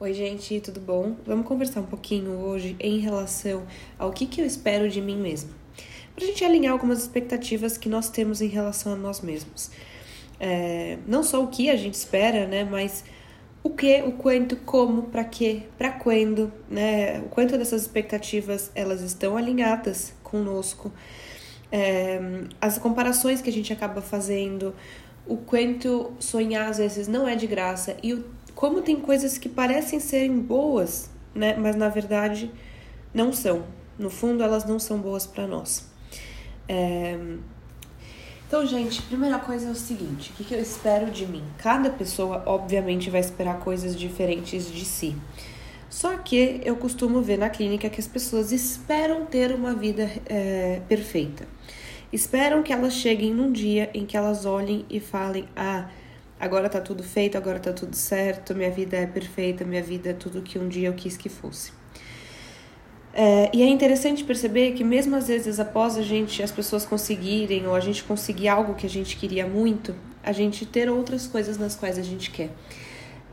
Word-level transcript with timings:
Oi, 0.00 0.14
gente, 0.14 0.60
tudo 0.60 0.78
bom? 0.78 1.16
Vamos 1.26 1.44
conversar 1.44 1.80
um 1.80 1.86
pouquinho 1.86 2.30
hoje 2.30 2.76
em 2.78 3.00
relação 3.00 3.66
ao 3.98 4.12
que, 4.12 4.26
que 4.26 4.40
eu 4.40 4.46
espero 4.46 4.88
de 4.88 5.00
mim 5.00 5.16
mesma. 5.16 5.50
Para 6.14 6.22
a 6.22 6.28
gente 6.28 6.44
alinhar 6.44 6.72
algumas 6.72 7.00
expectativas 7.00 7.76
que 7.76 7.88
nós 7.88 8.08
temos 8.08 8.40
em 8.40 8.46
relação 8.46 8.92
a 8.92 8.96
nós 8.96 9.20
mesmos. 9.20 9.72
É, 10.38 10.98
não 11.04 11.24
só 11.24 11.42
o 11.42 11.48
que 11.48 11.68
a 11.68 11.74
gente 11.74 11.94
espera, 11.94 12.46
né, 12.46 12.62
mas 12.62 13.02
o 13.60 13.70
que, 13.70 14.00
o 14.02 14.12
quanto, 14.12 14.56
como, 14.58 15.02
para 15.02 15.24
quê, 15.24 15.62
para 15.76 15.90
quando, 15.90 16.52
né, 16.70 17.18
o 17.18 17.28
quanto 17.30 17.58
dessas 17.58 17.82
expectativas 17.82 18.70
elas 18.76 19.00
estão 19.00 19.36
alinhadas 19.36 20.14
conosco, 20.22 20.92
é, 21.72 22.20
as 22.60 22.78
comparações 22.78 23.42
que 23.42 23.50
a 23.50 23.52
gente 23.52 23.72
acaba 23.72 24.00
fazendo, 24.00 24.76
o 25.26 25.36
quanto 25.36 26.12
sonhar 26.20 26.68
às 26.68 26.78
vezes 26.78 27.08
não 27.08 27.26
é 27.26 27.34
de 27.34 27.48
graça 27.48 27.96
e 28.00 28.14
o 28.14 28.37
como 28.58 28.82
tem 28.82 28.96
coisas 28.96 29.38
que 29.38 29.48
parecem 29.48 30.00
serem 30.00 30.36
boas, 30.36 31.08
né, 31.32 31.54
mas 31.56 31.76
na 31.76 31.88
verdade 31.88 32.50
não 33.14 33.32
são. 33.32 33.62
No 33.96 34.10
fundo, 34.10 34.42
elas 34.42 34.64
não 34.64 34.80
são 34.80 34.98
boas 34.98 35.24
para 35.24 35.46
nós. 35.46 35.88
É... 36.68 37.16
Então, 38.48 38.66
gente, 38.66 39.00
primeira 39.02 39.38
coisa 39.38 39.68
é 39.68 39.70
o 39.70 39.76
seguinte: 39.76 40.32
o 40.32 40.34
que, 40.34 40.42
que 40.42 40.54
eu 40.54 40.60
espero 40.60 41.08
de 41.08 41.24
mim? 41.24 41.44
Cada 41.56 41.88
pessoa, 41.88 42.42
obviamente, 42.46 43.08
vai 43.08 43.20
esperar 43.20 43.60
coisas 43.60 43.94
diferentes 43.94 44.68
de 44.68 44.84
si. 44.84 45.14
Só 45.88 46.16
que 46.16 46.60
eu 46.64 46.74
costumo 46.74 47.22
ver 47.22 47.38
na 47.38 47.48
clínica 47.48 47.88
que 47.88 48.00
as 48.00 48.08
pessoas 48.08 48.50
esperam 48.50 49.24
ter 49.24 49.54
uma 49.54 49.72
vida 49.72 50.10
é, 50.26 50.82
perfeita. 50.88 51.46
Esperam 52.12 52.64
que 52.64 52.72
elas 52.72 52.94
cheguem 52.94 53.32
num 53.32 53.52
dia 53.52 53.88
em 53.94 54.04
que 54.04 54.16
elas 54.16 54.44
olhem 54.44 54.84
e 54.90 54.98
falem: 54.98 55.48
ah 55.54 55.88
agora 56.38 56.68
tá 56.68 56.80
tudo 56.80 57.02
feito, 57.02 57.36
agora 57.36 57.58
tá 57.58 57.72
tudo 57.72 57.94
certo, 57.94 58.54
minha 58.54 58.70
vida 58.70 58.96
é 58.96 59.06
perfeita, 59.06 59.64
minha 59.64 59.82
vida 59.82 60.10
é 60.10 60.12
tudo 60.12 60.42
que 60.42 60.58
um 60.58 60.68
dia 60.68 60.88
eu 60.88 60.94
quis 60.94 61.16
que 61.16 61.28
fosse. 61.28 61.72
É, 63.12 63.50
e 63.52 63.62
é 63.62 63.66
interessante 63.66 64.22
perceber 64.22 64.72
que 64.72 64.84
mesmo 64.84 65.16
às 65.16 65.26
vezes 65.26 65.58
após 65.58 65.96
a 65.96 66.02
gente, 66.02 66.42
as 66.42 66.52
pessoas 66.52 66.84
conseguirem 66.84 67.66
ou 67.66 67.74
a 67.74 67.80
gente 67.80 68.04
conseguir 68.04 68.48
algo 68.48 68.74
que 68.74 68.86
a 68.86 68.90
gente 68.90 69.16
queria 69.16 69.46
muito, 69.46 69.94
a 70.22 70.30
gente 70.30 70.64
ter 70.66 70.88
outras 70.88 71.26
coisas 71.26 71.58
nas 71.58 71.74
quais 71.74 71.98
a 71.98 72.02
gente 72.02 72.30
quer. 72.30 72.50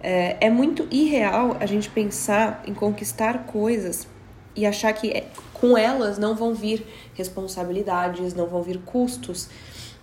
É, 0.01 0.37
é 0.47 0.49
muito 0.49 0.87
irreal 0.89 1.57
a 1.59 1.65
gente 1.65 1.89
pensar 1.89 2.63
em 2.65 2.73
conquistar 2.73 3.45
coisas 3.45 4.07
e 4.55 4.65
achar 4.65 4.93
que 4.93 5.09
é, 5.09 5.27
com 5.53 5.77
elas 5.77 6.17
não 6.17 6.35
vão 6.35 6.53
vir 6.53 6.85
responsabilidades, 7.13 8.33
não 8.33 8.47
vão 8.47 8.63
vir 8.63 8.79
custos 8.79 9.49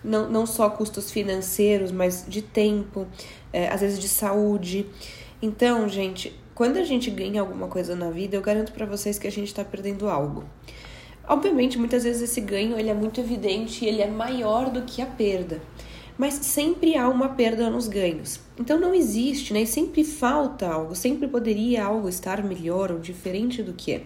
não, 0.05 0.29
não 0.29 0.47
só 0.47 0.69
custos 0.69 1.11
financeiros, 1.11 1.93
mas 1.93 2.25
de 2.27 2.43
tempo, 2.43 3.07
é, 3.53 3.69
às 3.69 3.81
vezes 3.81 3.99
de 3.99 4.09
saúde. 4.09 4.87
Então, 5.41 5.89
gente, 5.89 6.39
quando 6.55 6.77
a 6.77 6.85
gente 6.85 7.11
ganha 7.11 7.41
alguma 7.41 7.69
coisa 7.69 7.97
na 7.97 8.11
vida, 8.11 8.37
eu 8.37 8.43
garanto 8.43 8.73
para 8.73 8.87
vocês 8.87 9.19
que 9.19 9.27
a 9.27 9.33
gente 9.33 9.49
está 9.49 9.65
perdendo 9.65 10.09
algo. 10.09 10.45
Obviamente, 11.27 11.79
muitas 11.79 12.05
vezes 12.05 12.23
esse 12.23 12.41
ganho 12.41 12.79
ele 12.79 12.89
é 12.89 12.95
muito 12.95 13.21
evidente 13.21 13.85
e 13.85 13.89
ele 13.89 14.03
é 14.03 14.09
maior 14.09 14.71
do 14.71 14.83
que 14.83 15.01
a 15.01 15.07
perda. 15.07 15.63
Mas 16.19 16.35
sempre 16.35 16.97
há 16.97 17.09
uma 17.09 17.31
perda 17.31 17.71
nos 17.71 17.89
ganhos. 17.89 18.39
Então 18.59 18.79
não 18.79 18.95
existe, 18.95 19.55
né? 19.55 19.65
Sempre 19.65 20.05
falta 20.05 20.69
algo, 20.69 20.95
sempre 20.95 21.27
poderia 21.27 21.85
algo 21.85 22.09
estar 22.09 22.43
melhor 22.45 22.93
ou 22.93 22.99
diferente 22.99 23.63
do 23.63 23.73
que 23.73 23.93
é. 23.93 24.03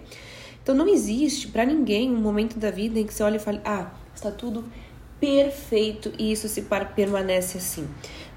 Então 0.63 0.75
não 0.75 0.87
existe 0.87 1.49
para 1.49 1.65
ninguém 1.65 2.15
um 2.15 2.21
momento 2.21 2.59
da 2.59 2.71
vida 2.71 2.99
em 3.01 3.05
que 3.05 3.13
você 3.13 3.23
olha 3.23 3.37
e 3.37 3.41
fala: 3.41 3.61
"Ah, 3.65 3.91
está 4.15 4.31
tudo 4.31 4.65
perfeito 5.21 6.13
e 6.19 6.33
isso 6.33 6.49
se 6.49 6.67
permanece 6.95 7.59
assim. 7.59 7.89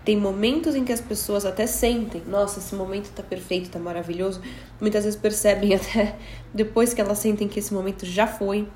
Tem 0.03 0.17
momentos 0.17 0.75
em 0.75 0.85
que 0.85 0.93
as 0.93 1.01
pessoas 1.01 1.45
até 1.45 1.67
sentem, 1.67 2.23
nossa, 2.25 2.59
esse 2.59 2.73
momento 2.73 3.11
tá 3.11 3.21
perfeito, 3.21 3.69
tá 3.69 3.79
maravilhoso. 3.79 4.41
Muitas 4.79 5.03
vezes 5.03 5.19
percebem 5.19 5.75
até 5.75 6.15
depois 6.53 6.93
que 6.93 7.01
elas 7.01 7.19
sentem 7.19 7.47
que 7.47 7.59
esse 7.59 7.73
momento 7.73 8.05
já 8.05 8.25
foi 8.25 8.67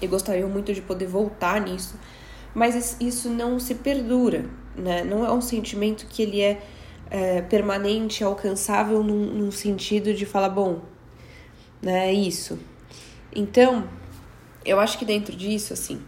e 0.00 0.06
gostariam 0.06 0.48
muito 0.48 0.72
de 0.72 0.80
poder 0.80 1.06
voltar 1.06 1.60
nisso. 1.60 1.98
Mas 2.54 2.96
isso 3.00 3.28
não 3.28 3.60
se 3.60 3.74
perdura, 3.74 4.46
né? 4.74 5.04
Não 5.04 5.24
é 5.26 5.32
um 5.32 5.42
sentimento 5.42 6.06
que 6.06 6.22
ele 6.22 6.40
é, 6.40 6.62
é 7.10 7.42
permanente, 7.42 8.24
alcançável 8.24 9.02
num, 9.02 9.26
num 9.26 9.50
sentido 9.50 10.14
de 10.14 10.24
falar, 10.24 10.48
bom, 10.48 10.80
né, 11.82 12.08
é 12.08 12.12
isso. 12.14 12.58
Então, 13.34 13.86
eu 14.64 14.80
acho 14.80 14.98
que 14.98 15.04
dentro 15.04 15.36
disso, 15.36 15.74
assim, 15.74 16.00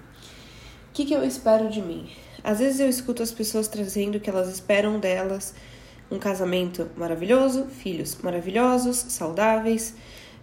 que, 0.92 1.04
que 1.04 1.14
eu 1.14 1.24
espero 1.24 1.68
de 1.68 1.80
mim? 1.80 2.08
Às 2.42 2.60
vezes 2.60 2.80
eu 2.80 2.88
escuto 2.88 3.22
as 3.22 3.30
pessoas 3.30 3.68
trazendo 3.68 4.20
que 4.20 4.30
elas 4.30 4.48
esperam 4.48 4.98
delas 4.98 5.54
um 6.10 6.18
casamento 6.18 6.88
maravilhoso, 6.96 7.66
filhos 7.66 8.16
maravilhosos, 8.22 8.96
saudáveis, 8.96 9.94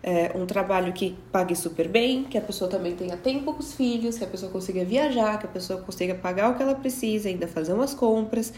é, 0.04 0.32
um 0.36 0.46
trabalho 0.46 0.94
que 0.94 1.16
pague 1.32 1.56
super 1.56 1.88
bem, 1.88 2.26
que 2.26 2.38
a 2.38 2.42
pessoa 2.42 2.70
também 2.70 2.96
tenha 2.96 3.18
tempo 3.18 3.54
com 3.54 3.60
os 3.60 3.74
filhos, 3.74 4.18
que 4.18 4.24
a 4.24 4.28
pessoa 4.28 4.52
consiga 4.52 4.86
viajar, 4.86 5.40
que 5.40 5.48
a 5.48 5.50
pessoa 5.50 5.82
consiga 5.82 6.14
pagar 6.14 6.52
o 6.52 6.56
que 6.56 6.62
ela 6.62 6.76
precisa, 6.76 7.28
ainda 7.28 7.48
fazer 7.48 7.74
umas 7.74 7.96
compras. 7.96 8.54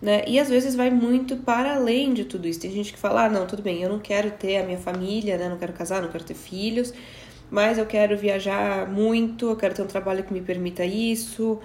Né? 0.00 0.22
E 0.28 0.38
às 0.38 0.48
vezes 0.48 0.76
vai 0.76 0.90
muito 0.90 1.38
para 1.38 1.74
além 1.74 2.14
de 2.14 2.24
tudo 2.24 2.46
isso. 2.46 2.60
Tem 2.60 2.70
gente 2.70 2.92
que 2.92 2.98
fala: 2.98 3.24
ah, 3.24 3.28
não, 3.28 3.44
tudo 3.44 3.60
bem, 3.60 3.82
eu 3.82 3.88
não 3.88 3.98
quero 3.98 4.30
ter 4.30 4.58
a 4.58 4.62
minha 4.62 4.78
família, 4.78 5.36
né? 5.36 5.48
não 5.48 5.58
quero 5.58 5.72
casar, 5.72 6.00
não 6.00 6.08
quero 6.08 6.22
ter 6.22 6.34
filhos, 6.34 6.94
mas 7.50 7.78
eu 7.78 7.86
quero 7.86 8.16
viajar 8.16 8.88
muito, 8.88 9.50
eu 9.50 9.56
quero 9.56 9.74
ter 9.74 9.82
um 9.82 9.86
trabalho 9.86 10.24
que 10.24 10.32
me 10.32 10.40
permita 10.40 10.84
isso, 10.84 11.58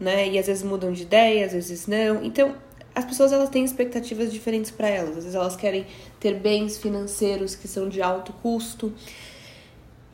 né? 0.00 0.28
E 0.28 0.38
às 0.38 0.46
vezes 0.46 0.62
mudam 0.62 0.92
de 0.92 1.02
ideia, 1.02 1.44
às 1.44 1.52
vezes 1.52 1.86
não. 1.86 2.24
Então, 2.24 2.54
as 2.94 3.04
pessoas 3.04 3.32
elas 3.32 3.48
têm 3.48 3.64
expectativas 3.64 4.32
diferentes 4.32 4.70
para 4.70 4.88
elas. 4.88 5.10
Às 5.10 5.24
vezes 5.24 5.34
elas 5.34 5.54
querem 5.56 5.86
ter 6.18 6.34
bens 6.34 6.78
financeiros 6.78 7.54
que 7.54 7.68
são 7.68 7.88
de 7.88 8.02
alto 8.02 8.32
custo. 8.42 8.92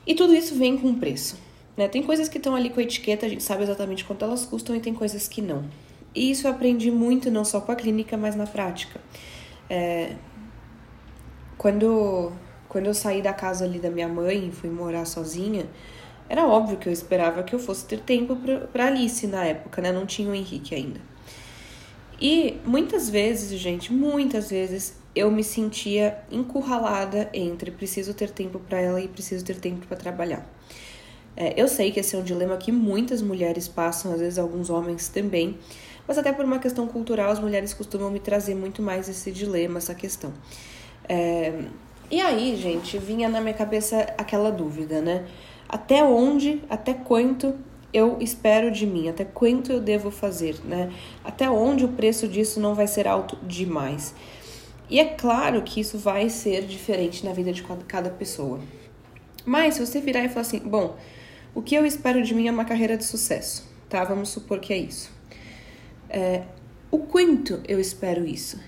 E 0.06 0.14
tudo 0.14 0.34
isso 0.34 0.54
vem 0.54 0.76
com 0.76 0.94
preço. 0.94 1.38
Né? 1.76 1.88
Tem 1.88 2.02
coisas 2.02 2.28
que 2.28 2.38
estão 2.38 2.54
ali 2.54 2.70
com 2.70 2.80
etiqueta, 2.80 3.26
a 3.26 3.28
gente 3.28 3.42
sabe 3.42 3.62
exatamente 3.62 4.04
quanto 4.04 4.24
elas 4.24 4.44
custam, 4.44 4.76
e 4.76 4.80
tem 4.80 4.94
coisas 4.94 5.26
que 5.26 5.40
não. 5.40 5.64
E 6.14 6.30
isso 6.30 6.46
eu 6.46 6.50
aprendi 6.50 6.90
muito, 6.90 7.30
não 7.30 7.44
só 7.44 7.60
com 7.60 7.72
a 7.72 7.76
clínica, 7.76 8.16
mas 8.16 8.36
na 8.36 8.46
prática. 8.46 9.00
É... 9.68 10.14
Quando 11.56 12.32
quando 12.74 12.86
eu 12.86 12.94
saí 12.94 13.22
da 13.22 13.32
casa 13.32 13.64
ali 13.64 13.78
da 13.78 13.88
minha 13.88 14.08
mãe 14.08 14.48
e 14.48 14.50
fui 14.50 14.68
morar 14.68 15.04
sozinha, 15.04 15.64
era 16.28 16.44
óbvio 16.44 16.76
que 16.76 16.88
eu 16.88 16.92
esperava 16.92 17.44
que 17.44 17.54
eu 17.54 17.58
fosse 17.60 17.86
ter 17.86 18.00
tempo 18.00 18.36
para 18.72 18.86
Alice 18.88 19.24
na 19.28 19.44
época, 19.44 19.80
né? 19.80 19.92
Não 19.92 20.04
tinha 20.04 20.28
o 20.28 20.34
Henrique 20.34 20.74
ainda. 20.74 21.00
E 22.20 22.58
muitas 22.64 23.08
vezes, 23.08 23.60
gente, 23.60 23.92
muitas 23.92 24.50
vezes 24.50 24.96
eu 25.14 25.30
me 25.30 25.44
sentia 25.44 26.18
encurralada 26.32 27.30
entre 27.32 27.70
preciso 27.70 28.12
ter 28.12 28.30
tempo 28.30 28.58
para 28.58 28.80
ela 28.80 29.00
e 29.00 29.06
preciso 29.06 29.44
ter 29.44 29.60
tempo 29.60 29.86
para 29.86 29.96
trabalhar. 29.96 30.44
É, 31.36 31.54
eu 31.56 31.68
sei 31.68 31.92
que 31.92 32.00
esse 32.00 32.16
é 32.16 32.18
um 32.18 32.24
dilema 32.24 32.56
que 32.56 32.72
muitas 32.72 33.22
mulheres 33.22 33.68
passam, 33.68 34.12
às 34.12 34.18
vezes 34.18 34.36
alguns 34.36 34.68
homens 34.68 35.06
também, 35.06 35.56
mas 36.08 36.18
até 36.18 36.32
por 36.32 36.44
uma 36.44 36.58
questão 36.58 36.88
cultural, 36.88 37.30
as 37.30 37.38
mulheres 37.38 37.72
costumam 37.72 38.10
me 38.10 38.18
trazer 38.18 38.56
muito 38.56 38.82
mais 38.82 39.08
esse 39.08 39.30
dilema, 39.30 39.78
essa 39.78 39.94
questão. 39.94 40.32
É, 41.08 41.66
e 42.14 42.20
aí, 42.20 42.54
gente, 42.54 42.96
vinha 42.96 43.28
na 43.28 43.40
minha 43.40 43.54
cabeça 43.54 44.06
aquela 44.16 44.52
dúvida, 44.52 45.00
né? 45.00 45.26
Até 45.68 46.04
onde, 46.04 46.62
até 46.70 46.94
quanto 46.94 47.56
eu 47.92 48.18
espero 48.20 48.70
de 48.70 48.86
mim, 48.86 49.08
até 49.08 49.24
quanto 49.24 49.72
eu 49.72 49.80
devo 49.80 50.12
fazer, 50.12 50.60
né? 50.64 50.92
Até 51.24 51.50
onde 51.50 51.84
o 51.84 51.88
preço 51.88 52.28
disso 52.28 52.60
não 52.60 52.72
vai 52.72 52.86
ser 52.86 53.08
alto 53.08 53.36
demais. 53.42 54.14
E 54.88 55.00
é 55.00 55.06
claro 55.06 55.62
que 55.62 55.80
isso 55.80 55.98
vai 55.98 56.28
ser 56.28 56.62
diferente 56.66 57.26
na 57.26 57.32
vida 57.32 57.52
de 57.52 57.64
cada 57.88 58.10
pessoa. 58.10 58.60
Mas 59.44 59.74
se 59.74 59.84
você 59.84 60.00
virar 60.00 60.22
e 60.22 60.28
falar 60.28 60.42
assim, 60.42 60.60
bom, 60.60 60.96
o 61.52 61.62
que 61.62 61.74
eu 61.74 61.84
espero 61.84 62.22
de 62.22 62.32
mim 62.32 62.46
é 62.46 62.52
uma 62.52 62.64
carreira 62.64 62.96
de 62.96 63.04
sucesso, 63.04 63.68
tá? 63.88 64.04
Vamos 64.04 64.28
supor 64.28 64.60
que 64.60 64.72
é 64.72 64.78
isso. 64.78 65.10
É, 66.08 66.42
o 66.92 66.98
quanto 67.00 67.60
eu 67.66 67.80
espero 67.80 68.24
isso? 68.24 68.60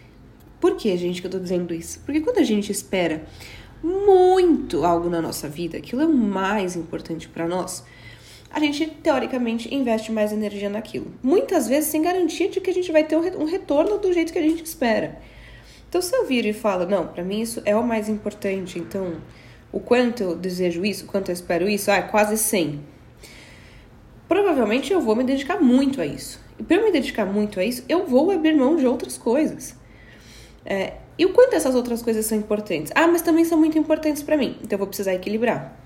Por 0.60 0.76
que, 0.76 0.96
gente, 0.96 1.20
que 1.20 1.26
eu 1.26 1.30
tô 1.30 1.38
dizendo 1.38 1.74
isso? 1.74 2.00
Porque 2.04 2.20
quando 2.20 2.38
a 2.38 2.44
gente 2.44 2.72
espera 2.72 3.24
muito 3.82 4.84
algo 4.84 5.08
na 5.08 5.20
nossa 5.20 5.48
vida, 5.48 5.78
aquilo 5.78 6.02
é 6.02 6.06
o 6.06 6.12
mais 6.12 6.76
importante 6.76 7.28
para 7.28 7.46
nós, 7.46 7.84
a 8.50 8.58
gente 8.58 8.86
teoricamente 8.86 9.72
investe 9.74 10.10
mais 10.10 10.32
energia 10.32 10.70
naquilo. 10.70 11.12
Muitas 11.22 11.68
vezes 11.68 11.90
sem 11.90 12.00
garantia 12.00 12.48
de 12.48 12.60
que 12.60 12.70
a 12.70 12.74
gente 12.74 12.90
vai 12.90 13.04
ter 13.04 13.16
um 13.16 13.44
retorno 13.44 13.98
do 13.98 14.12
jeito 14.12 14.32
que 14.32 14.38
a 14.38 14.42
gente 14.42 14.64
espera. 14.64 15.18
Então, 15.88 16.00
se 16.00 16.14
eu 16.16 16.26
vir 16.26 16.44
e 16.46 16.52
falo, 16.52 16.86
não, 16.86 17.06
para 17.06 17.22
mim 17.22 17.40
isso 17.42 17.60
é 17.64 17.76
o 17.76 17.86
mais 17.86 18.08
importante, 18.08 18.78
então 18.78 19.16
o 19.70 19.78
quanto 19.78 20.22
eu 20.22 20.34
desejo 20.34 20.84
isso, 20.84 21.04
o 21.04 21.06
quanto 21.06 21.30
eu 21.30 21.32
espero 21.34 21.68
isso, 21.68 21.90
ah, 21.90 21.96
é 21.96 22.02
quase 22.02 22.38
100. 22.38 22.80
Provavelmente 24.28 24.92
eu 24.92 25.00
vou 25.00 25.14
me 25.14 25.22
dedicar 25.22 25.60
muito 25.60 26.00
a 26.00 26.06
isso. 26.06 26.40
E 26.58 26.62
para 26.62 26.76
eu 26.76 26.84
me 26.84 26.90
dedicar 26.90 27.26
muito 27.26 27.60
a 27.60 27.64
isso, 27.64 27.84
eu 27.88 28.06
vou 28.06 28.30
abrir 28.30 28.54
mão 28.54 28.76
de 28.76 28.86
outras 28.86 29.18
coisas. 29.18 29.76
É, 30.66 30.94
e 31.16 31.24
o 31.24 31.32
quanto 31.32 31.54
essas 31.54 31.74
outras 31.76 32.02
coisas 32.02 32.26
são 32.26 32.36
importantes? 32.36 32.92
Ah, 32.94 33.06
mas 33.06 33.22
também 33.22 33.44
são 33.44 33.56
muito 33.56 33.78
importantes 33.78 34.22
para 34.22 34.36
mim, 34.36 34.58
então 34.62 34.74
eu 34.74 34.78
vou 34.78 34.88
precisar 34.88 35.14
equilibrar. 35.14 35.78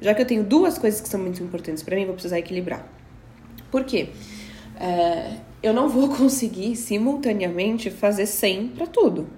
Já 0.00 0.12
que 0.12 0.20
eu 0.20 0.26
tenho 0.26 0.42
duas 0.42 0.76
coisas 0.76 1.00
que 1.00 1.08
são 1.08 1.20
muito 1.20 1.40
importantes 1.42 1.82
para 1.82 1.94
mim, 1.94 2.04
vou 2.04 2.14
precisar 2.14 2.38
equilibrar. 2.38 2.84
Por 3.70 3.84
quê? 3.84 4.08
É, 4.78 5.36
eu 5.62 5.72
não 5.72 5.88
vou 5.88 6.08
conseguir 6.16 6.74
simultaneamente 6.74 7.88
fazer 7.88 8.26
100 8.26 8.68
para 8.68 8.86
tudo. 8.88 9.28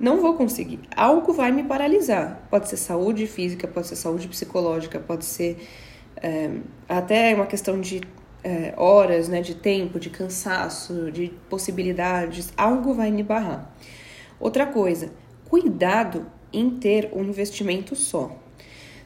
Não 0.00 0.20
vou 0.20 0.34
conseguir. 0.34 0.80
Algo 0.96 1.32
vai 1.32 1.52
me 1.52 1.64
paralisar. 1.64 2.46
Pode 2.48 2.68
ser 2.68 2.76
saúde 2.76 3.26
física, 3.26 3.68
pode 3.68 3.88
ser 3.88 3.96
saúde 3.96 4.28
psicológica, 4.28 4.98
pode 4.98 5.24
ser 5.24 5.58
é, 6.16 6.50
até 6.88 7.34
uma 7.34 7.46
questão 7.46 7.80
de 7.80 8.00
é, 8.42 8.74
horas, 8.76 9.28
né, 9.28 9.40
de 9.40 9.54
tempo, 9.54 9.98
de 9.98 10.10
cansaço, 10.10 11.10
de 11.10 11.32
possibilidades. 11.48 12.52
Algo 12.56 12.94
vai 12.94 13.10
me 13.10 13.22
barrar. 13.22 13.74
Outra 14.40 14.66
coisa, 14.66 15.12
cuidado 15.48 16.26
em 16.52 16.70
ter 16.70 17.10
um 17.12 17.22
investimento 17.22 17.96
só. 17.96 18.36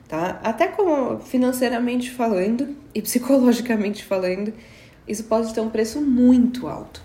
Tá? 0.08 0.40
Até 0.42 0.68
como 0.68 1.18
financeiramente 1.20 2.10
falando 2.10 2.76
e 2.94 3.00
psicologicamente 3.00 4.04
falando, 4.04 4.52
isso 5.08 5.24
pode 5.24 5.52
ter 5.54 5.60
um 5.60 5.70
preço 5.70 6.00
muito 6.00 6.68
alto. 6.68 7.02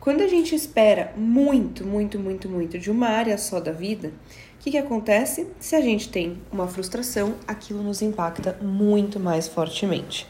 Quando 0.00 0.22
a 0.22 0.26
gente 0.26 0.54
espera 0.54 1.12
muito, 1.16 1.86
muito, 1.86 2.18
muito, 2.18 2.48
muito 2.48 2.78
de 2.78 2.90
uma 2.90 3.08
área 3.08 3.36
só 3.36 3.60
da 3.60 3.72
vida, 3.72 4.08
o 4.08 4.60
que, 4.60 4.72
que 4.72 4.78
acontece? 4.78 5.46
Se 5.60 5.76
a 5.76 5.80
gente 5.80 6.08
tem 6.08 6.38
uma 6.50 6.66
frustração, 6.66 7.34
aquilo 7.46 7.82
nos 7.82 8.02
impacta 8.02 8.58
muito 8.60 9.20
mais 9.20 9.46
fortemente. 9.46 10.26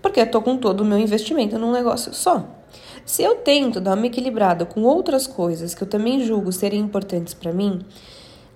Porque 0.00 0.20
eu 0.20 0.24
estou 0.24 0.42
com 0.42 0.56
todo 0.56 0.82
o 0.82 0.84
meu 0.84 0.98
investimento 0.98 1.58
num 1.58 1.72
negócio 1.72 2.14
só. 2.14 2.44
Se 3.04 3.22
eu 3.22 3.36
tento 3.36 3.80
dar 3.80 3.96
uma 3.96 4.06
equilibrada 4.06 4.66
com 4.66 4.82
outras 4.82 5.26
coisas 5.26 5.74
que 5.74 5.82
eu 5.82 5.88
também 5.88 6.24
julgo 6.24 6.52
serem 6.52 6.80
importantes 6.80 7.32
para 7.32 7.52
mim, 7.52 7.80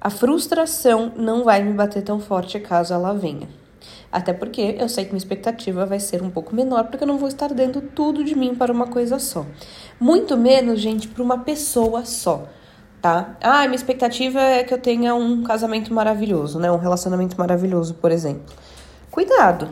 a 0.00 0.10
frustração 0.10 1.12
não 1.16 1.44
vai 1.44 1.62
me 1.62 1.72
bater 1.72 2.02
tão 2.02 2.20
forte 2.20 2.60
caso 2.60 2.92
ela 2.92 3.14
venha. 3.14 3.48
Até 4.10 4.32
porque 4.32 4.76
eu 4.78 4.88
sei 4.88 5.04
que 5.04 5.10
minha 5.10 5.18
expectativa 5.18 5.86
vai 5.86 5.98
ser 5.98 6.22
um 6.22 6.28
pouco 6.28 6.54
menor, 6.54 6.84
porque 6.84 7.02
eu 7.02 7.08
não 7.08 7.16
vou 7.16 7.28
estar 7.28 7.52
dando 7.54 7.80
tudo 7.80 8.22
de 8.22 8.36
mim 8.36 8.54
para 8.54 8.70
uma 8.70 8.86
coisa 8.86 9.18
só. 9.18 9.46
Muito 9.98 10.36
menos, 10.36 10.80
gente, 10.80 11.08
para 11.08 11.22
uma 11.22 11.38
pessoa 11.38 12.04
só, 12.04 12.46
tá? 13.00 13.36
Ah, 13.40 13.62
minha 13.62 13.74
expectativa 13.74 14.38
é 14.38 14.64
que 14.64 14.74
eu 14.74 14.78
tenha 14.78 15.14
um 15.14 15.42
casamento 15.42 15.94
maravilhoso, 15.94 16.58
né? 16.58 16.70
Um 16.70 16.76
relacionamento 16.76 17.38
maravilhoso, 17.38 17.94
por 17.94 18.12
exemplo. 18.12 18.54
Cuidado 19.10 19.68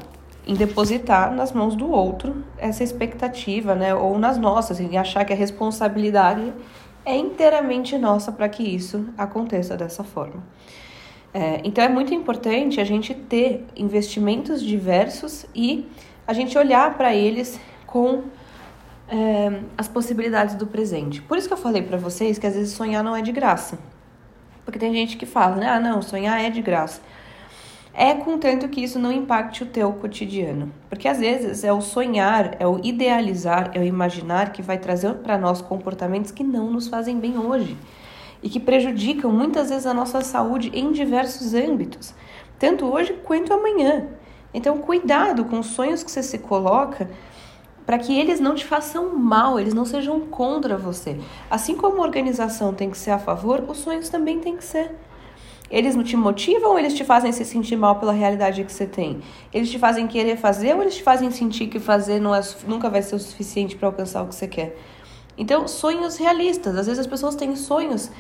em 0.46 0.54
depositar 0.54 1.32
nas 1.34 1.52
mãos 1.52 1.76
do 1.76 1.90
outro 1.90 2.44
essa 2.58 2.82
expectativa, 2.82 3.74
né? 3.74 3.94
Ou 3.94 4.18
nas 4.18 4.38
nossas, 4.38 4.80
e 4.80 4.96
achar 4.96 5.24
que 5.24 5.32
a 5.32 5.36
responsabilidade 5.36 6.52
é 7.04 7.16
inteiramente 7.16 7.96
nossa 7.98 8.30
para 8.30 8.48
que 8.48 8.62
isso 8.62 9.06
aconteça 9.16 9.76
dessa 9.76 10.04
forma. 10.04 10.42
É, 11.32 11.60
então 11.64 11.84
é 11.84 11.88
muito 11.88 12.12
importante 12.12 12.80
a 12.80 12.84
gente 12.84 13.14
ter 13.14 13.64
investimentos 13.76 14.62
diversos 14.62 15.46
e 15.54 15.88
a 16.26 16.32
gente 16.32 16.58
olhar 16.58 16.96
para 16.96 17.14
eles 17.14 17.60
com 17.86 18.24
é, 19.08 19.60
as 19.76 19.88
possibilidades 19.88 20.54
do 20.54 20.66
presente. 20.66 21.22
Por 21.22 21.38
isso 21.38 21.46
que 21.46 21.54
eu 21.54 21.58
falei 21.58 21.82
para 21.82 21.96
vocês 21.96 22.38
que 22.38 22.46
às 22.46 22.54
vezes 22.54 22.72
sonhar 22.72 23.02
não 23.02 23.14
é 23.14 23.22
de 23.22 23.32
graça. 23.32 23.78
Porque 24.64 24.78
tem 24.78 24.92
gente 24.92 25.16
que 25.16 25.26
fala, 25.26 25.56
né? 25.56 25.68
Ah, 25.68 25.80
não, 25.80 26.02
sonhar 26.02 26.40
é 26.40 26.50
de 26.50 26.62
graça. 26.62 27.00
É 27.92 28.14
contanto 28.14 28.68
que 28.68 28.82
isso 28.82 28.98
não 28.98 29.10
impacte 29.10 29.62
o 29.62 29.66
teu 29.66 29.92
cotidiano. 29.92 30.72
Porque 30.88 31.08
às 31.08 31.18
vezes 31.18 31.64
é 31.64 31.72
o 31.72 31.80
sonhar, 31.80 32.56
é 32.60 32.66
o 32.66 32.80
idealizar, 32.84 33.70
é 33.74 33.80
o 33.80 33.84
imaginar 33.84 34.52
que 34.52 34.62
vai 34.62 34.78
trazer 34.78 35.14
para 35.14 35.36
nós 35.36 35.60
comportamentos 35.60 36.30
que 36.30 36.44
não 36.44 36.70
nos 36.70 36.88
fazem 36.88 37.18
bem 37.18 37.36
hoje 37.36 37.76
e 38.42 38.48
que 38.48 38.60
prejudicam 38.60 39.30
muitas 39.30 39.70
vezes 39.70 39.86
a 39.86 39.94
nossa 39.94 40.20
saúde 40.22 40.70
em 40.72 40.92
diversos 40.92 41.52
âmbitos, 41.52 42.14
tanto 42.58 42.86
hoje 42.86 43.12
quanto 43.24 43.52
amanhã. 43.52 44.06
Então, 44.54 44.78
cuidado 44.78 45.44
com 45.44 45.58
os 45.58 45.66
sonhos 45.66 46.02
que 46.02 46.10
você 46.10 46.22
se 46.22 46.38
coloca 46.38 47.08
para 47.84 47.98
que 47.98 48.18
eles 48.18 48.40
não 48.40 48.54
te 48.54 48.64
façam 48.64 49.16
mal, 49.16 49.58
eles 49.58 49.74
não 49.74 49.84
sejam 49.84 50.20
contra 50.20 50.76
você. 50.76 51.18
Assim 51.50 51.76
como 51.76 52.00
a 52.00 52.06
organização 52.06 52.72
tem 52.72 52.90
que 52.90 52.98
ser 52.98 53.10
a 53.10 53.18
favor, 53.18 53.64
os 53.68 53.78
sonhos 53.78 54.08
também 54.08 54.38
têm 54.38 54.56
que 54.56 54.64
ser. 54.64 54.94
Eles 55.70 55.94
não 55.94 56.02
te 56.02 56.16
motivam 56.16 56.72
ou 56.72 56.78
eles 56.78 56.94
te 56.94 57.04
fazem 57.04 57.30
se 57.30 57.44
sentir 57.44 57.76
mal 57.76 57.96
pela 57.96 58.12
realidade 58.12 58.64
que 58.64 58.72
você 58.72 58.86
tem? 58.86 59.20
Eles 59.52 59.70
te 59.70 59.78
fazem 59.78 60.06
querer 60.06 60.36
fazer 60.36 60.74
ou 60.74 60.82
eles 60.82 60.96
te 60.96 61.02
fazem 61.02 61.30
sentir 61.30 61.68
que 61.68 61.78
fazer 61.78 62.20
não 62.20 62.34
é, 62.34 62.40
nunca 62.66 62.90
vai 62.90 63.02
ser 63.02 63.14
o 63.14 63.18
suficiente 63.18 63.76
para 63.76 63.88
alcançar 63.88 64.22
o 64.22 64.26
que 64.26 64.34
você 64.34 64.48
quer? 64.48 64.76
Então, 65.38 65.68
sonhos 65.68 66.16
realistas. 66.16 66.76
Às 66.76 66.86
vezes 66.86 67.00
as 67.00 67.06
pessoas 67.06 67.36
têm 67.36 67.54
sonhos 67.54 68.10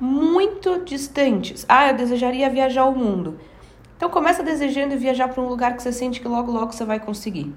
muito 0.00 0.82
distantes. 0.84 1.64
Ah, 1.68 1.88
eu 1.90 1.96
desejaria 1.96 2.48
viajar 2.50 2.82
ao 2.82 2.94
mundo. 2.94 3.38
Então 3.96 4.10
começa 4.10 4.42
desejando 4.42 4.96
viajar 4.98 5.28
para 5.28 5.42
um 5.42 5.48
lugar 5.48 5.74
que 5.74 5.82
você 5.82 5.90
sente 5.90 6.20
que 6.20 6.28
logo 6.28 6.52
logo 6.52 6.72
você 6.72 6.84
vai 6.84 7.00
conseguir. 7.00 7.54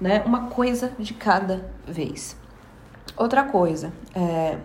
Né? 0.00 0.22
Uma 0.26 0.48
coisa 0.48 0.92
de 0.98 1.14
cada 1.14 1.70
vez. 1.86 2.36
Outra 3.16 3.44
coisa, 3.44 3.92
é, 4.14 4.58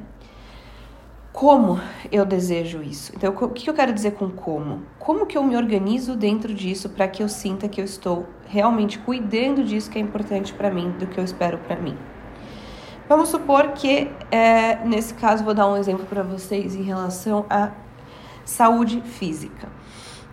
como 1.33 1.79
eu 2.11 2.25
desejo 2.25 2.83
isso? 2.83 3.13
Então, 3.15 3.33
o 3.33 3.49
que 3.49 3.69
eu 3.69 3.73
quero 3.73 3.93
dizer 3.93 4.11
com 4.11 4.29
como? 4.29 4.83
Como 4.99 5.25
que 5.25 5.37
eu 5.37 5.43
me 5.43 5.55
organizo 5.55 6.15
dentro 6.15 6.53
disso 6.53 6.89
para 6.89 7.07
que 7.07 7.23
eu 7.23 7.29
sinta 7.29 7.69
que 7.69 7.79
eu 7.79 7.85
estou 7.85 8.27
realmente 8.47 8.99
cuidando 8.99 9.63
disso 9.63 9.89
que 9.89 9.97
é 9.97 10.01
importante 10.01 10.53
para 10.53 10.69
mim, 10.69 10.91
do 10.99 11.07
que 11.07 11.17
eu 11.17 11.23
espero 11.23 11.57
para 11.59 11.77
mim? 11.77 11.97
Vamos 13.07 13.29
supor 13.29 13.69
que, 13.69 14.11
é, 14.29 14.85
nesse 14.85 15.13
caso, 15.13 15.43
vou 15.43 15.53
dar 15.53 15.67
um 15.67 15.77
exemplo 15.77 16.05
para 16.05 16.21
vocês 16.21 16.75
em 16.75 16.83
relação 16.83 17.45
à 17.49 17.71
saúde 18.43 19.01
física, 19.01 19.69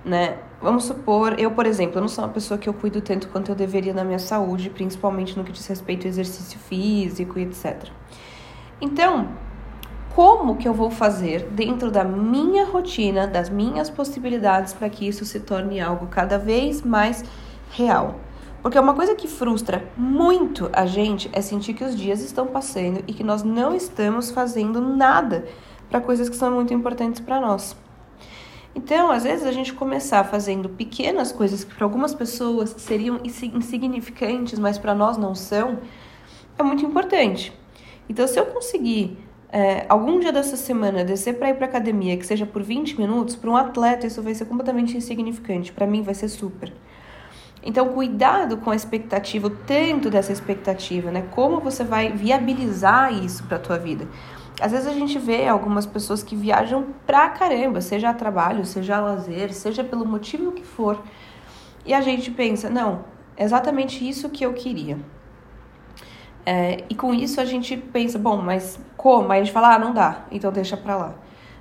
né? 0.04 0.38
Vamos 0.60 0.84
supor, 0.84 1.38
eu, 1.38 1.52
por 1.52 1.66
exemplo, 1.66 1.98
eu 1.98 2.00
não 2.00 2.08
sou 2.08 2.24
uma 2.24 2.32
pessoa 2.32 2.58
que 2.58 2.68
eu 2.68 2.74
cuido 2.74 3.00
tanto 3.00 3.28
quanto 3.28 3.50
eu 3.52 3.54
deveria 3.54 3.94
da 3.94 4.02
minha 4.02 4.18
saúde, 4.18 4.70
principalmente 4.70 5.36
no 5.36 5.44
que 5.44 5.52
diz 5.52 5.64
respeito 5.66 6.06
ao 6.06 6.08
exercício 6.08 6.58
físico 6.58 7.38
e 7.38 7.42
etc. 7.42 7.88
Então, 8.80 9.28
como 10.14 10.56
que 10.56 10.68
eu 10.68 10.74
vou 10.74 10.90
fazer 10.90 11.48
dentro 11.50 11.90
da 11.90 12.04
minha 12.04 12.64
rotina, 12.64 13.26
das 13.26 13.48
minhas 13.48 13.88
possibilidades 13.88 14.72
para 14.72 14.88
que 14.88 15.06
isso 15.06 15.24
se 15.24 15.40
torne 15.40 15.80
algo 15.80 16.06
cada 16.06 16.38
vez 16.38 16.82
mais 16.82 17.24
real? 17.70 18.16
Porque 18.62 18.78
uma 18.78 18.94
coisa 18.94 19.14
que 19.14 19.28
frustra 19.28 19.88
muito 19.96 20.68
a 20.72 20.84
gente 20.84 21.30
é 21.32 21.40
sentir 21.40 21.74
que 21.74 21.84
os 21.84 21.96
dias 21.96 22.20
estão 22.20 22.46
passando 22.46 23.02
e 23.06 23.12
que 23.12 23.22
nós 23.22 23.42
não 23.42 23.74
estamos 23.74 24.30
fazendo 24.30 24.80
nada 24.80 25.46
para 25.88 26.00
coisas 26.00 26.28
que 26.28 26.36
são 26.36 26.50
muito 26.50 26.74
importantes 26.74 27.20
para 27.20 27.40
nós. 27.40 27.76
Então, 28.74 29.10
às 29.10 29.24
vezes, 29.24 29.46
a 29.46 29.52
gente 29.52 29.72
começar 29.72 30.22
fazendo 30.24 30.68
pequenas 30.68 31.32
coisas 31.32 31.64
que 31.64 31.74
para 31.74 31.84
algumas 31.84 32.14
pessoas 32.14 32.74
seriam 32.78 33.18
insignificantes, 33.24 34.58
mas 34.58 34.78
para 34.78 34.94
nós 34.94 35.16
não 35.16 35.34
são, 35.34 35.78
é 36.58 36.62
muito 36.62 36.84
importante. 36.84 37.52
Então, 38.08 38.26
se 38.26 38.38
eu 38.38 38.46
conseguir 38.46 39.18
é, 39.50 39.86
algum 39.88 40.20
dia 40.20 40.30
dessa 40.30 40.56
semana 40.56 41.04
descer 41.04 41.38
para 41.38 41.48
ir 41.48 41.54
para 41.54 41.66
academia, 41.66 42.16
que 42.16 42.26
seja 42.26 42.44
por 42.44 42.62
20 42.62 42.98
minutos, 43.00 43.34
para 43.34 43.50
um 43.50 43.56
atleta 43.56 44.06
isso 44.06 44.22
vai 44.22 44.34
ser 44.34 44.44
completamente 44.44 44.96
insignificante. 44.96 45.72
Para 45.72 45.86
mim 45.86 46.02
vai 46.02 46.14
ser 46.14 46.28
super. 46.28 46.72
Então, 47.62 47.88
cuidado 47.88 48.58
com 48.58 48.70
a 48.70 48.76
expectativa, 48.76 49.46
o 49.46 49.50
tanto 49.50 50.10
dessa 50.10 50.32
expectativa, 50.32 51.10
né? 51.10 51.24
Como 51.30 51.60
você 51.60 51.82
vai 51.82 52.12
viabilizar 52.12 53.12
isso 53.12 53.42
para 53.44 53.56
a 53.56 53.60
tua 53.60 53.78
vida. 53.78 54.06
Às 54.60 54.72
vezes 54.72 54.86
a 54.86 54.92
gente 54.92 55.18
vê 55.18 55.46
algumas 55.46 55.86
pessoas 55.86 56.22
que 56.22 56.36
viajam 56.36 56.86
pra 57.06 57.28
caramba, 57.30 57.80
seja 57.80 58.10
a 58.10 58.14
trabalho, 58.14 58.64
seja 58.64 58.96
a 58.96 59.00
lazer, 59.00 59.52
seja 59.52 59.82
pelo 59.82 60.06
motivo 60.06 60.52
que 60.52 60.64
for. 60.64 61.02
E 61.86 61.94
a 61.94 62.00
gente 62.00 62.30
pensa, 62.30 62.68
não, 62.68 63.04
é 63.36 63.44
exatamente 63.44 64.06
isso 64.06 64.28
que 64.28 64.44
eu 64.44 64.52
queria. 64.52 64.98
É, 66.50 66.82
e 66.88 66.94
com 66.94 67.12
isso 67.12 67.42
a 67.42 67.44
gente 67.44 67.76
pensa, 67.76 68.18
bom, 68.18 68.38
mas 68.38 68.80
como? 68.96 69.30
Aí 69.30 69.42
a 69.42 69.44
gente 69.44 69.52
fala, 69.52 69.74
ah, 69.74 69.78
não 69.78 69.92
dá, 69.92 70.24
então 70.32 70.50
deixa 70.50 70.78
pra 70.78 70.96
lá. 70.96 71.14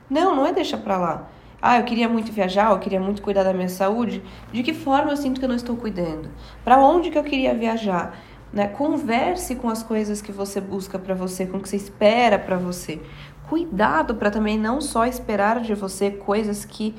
Não, 0.10 0.34
não 0.34 0.46
é 0.46 0.54
deixa 0.54 0.78
pra 0.78 0.98
lá. 0.98 1.28
Ah, 1.62 1.78
eu 1.78 1.84
queria 1.84 2.08
muito 2.08 2.32
viajar, 2.32 2.72
eu 2.72 2.80
queria 2.80 3.02
muito 3.02 3.22
cuidar 3.22 3.44
da 3.44 3.52
minha 3.52 3.68
saúde. 3.68 4.24
De 4.50 4.64
que 4.64 4.74
forma 4.74 5.12
eu 5.12 5.18
sinto 5.18 5.40
que 5.40 5.46
eu 5.46 5.50
não 5.50 5.58
estou 5.58 5.76
cuidando? 5.76 6.30
Para 6.64 6.78
onde 6.78 7.10
que 7.10 7.18
eu 7.18 7.24
queria 7.26 7.54
viajar? 7.54 8.18
Né? 8.54 8.66
Converse 8.70 9.56
com 9.56 9.68
as 9.68 9.84
coisas 9.84 10.22
que 10.22 10.32
você 10.32 10.62
busca 10.62 10.98
para 10.98 11.14
você, 11.14 11.46
com 11.46 11.58
o 11.58 11.60
que 11.60 11.68
você 11.68 11.76
espera 11.76 12.40
para 12.40 12.56
você. 12.56 13.02
Cuidado 13.50 14.16
para 14.16 14.32
também 14.32 14.58
não 14.58 14.80
só 14.80 15.06
esperar 15.06 15.60
de 15.60 15.76
você 15.76 16.12
coisas 16.12 16.64
que 16.64 16.96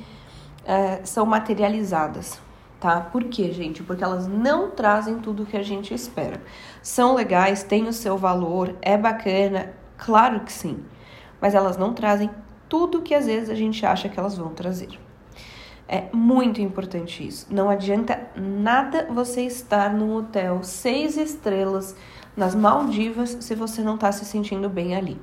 é, 0.66 1.00
são 1.04 1.25
materializadas, 1.25 2.38
tá? 2.80 3.00
Por 3.00 3.25
quê, 3.25 3.52
gente? 3.52 3.82
Porque 3.82 4.04
elas 4.04 4.26
não 4.26 4.70
trazem 4.70 5.18
tudo 5.18 5.42
o 5.42 5.47
que 5.47 5.56
a 5.56 5.62
gente 5.62 5.92
espera. 5.92 6.40
São 6.82 7.14
legais, 7.14 7.62
têm 7.62 7.88
o 7.88 7.92
seu 7.92 8.16
valor, 8.16 8.75
é 8.80 8.97
bacana, 8.97 9.75
claro 9.97 10.40
que 10.40 10.52
sim, 10.52 10.85
mas 11.40 11.54
elas 11.54 11.76
não 11.76 11.92
trazem 11.92 12.30
tudo 12.68 13.02
que 13.02 13.14
às 13.14 13.26
vezes 13.26 13.50
a 13.50 13.54
gente 13.54 13.85
acha 13.85 14.08
que 14.08 14.18
elas 14.18 14.37
vão 14.37 14.50
trazer. 14.50 14.99
É 15.88 16.04
muito 16.12 16.61
importante 16.61 17.26
isso. 17.26 17.47
Não 17.50 17.70
adianta 17.70 18.28
nada 18.37 19.06
você 19.11 19.42
estar 19.42 19.90
num 19.94 20.16
hotel 20.16 20.62
seis 20.62 21.16
estrelas 21.16 21.97
nas 22.37 22.54
Maldivas 22.54 23.38
se 23.40 23.54
você 23.54 23.82
não 23.82 23.94
está 23.94 24.12
se 24.12 24.26
sentindo 24.26 24.68
bem 24.68 24.94
ali. 24.94 25.18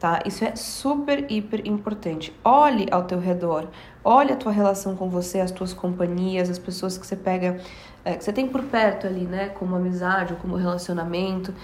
Tá? 0.00 0.20
Isso 0.26 0.44
é 0.44 0.56
super, 0.56 1.30
hiper 1.30 1.60
importante. 1.64 2.34
Olhe 2.42 2.88
ao 2.90 3.04
teu 3.04 3.20
redor, 3.20 3.68
olhe 4.02 4.32
a 4.32 4.36
tua 4.36 4.50
relação 4.50 4.96
com 4.96 5.08
você, 5.08 5.38
as 5.38 5.52
tuas 5.52 5.72
companhias, 5.72 6.50
as 6.50 6.58
pessoas 6.58 6.98
que 6.98 7.06
você 7.06 7.14
pega, 7.14 7.60
é, 8.04 8.16
que 8.16 8.24
você 8.24 8.32
tem 8.32 8.48
por 8.48 8.62
perto 8.64 9.06
ali, 9.06 9.26
né? 9.26 9.50
Como 9.50 9.76
amizade 9.76 10.32
ou 10.32 10.38
como 10.40 10.56
relacionamento. 10.56 11.54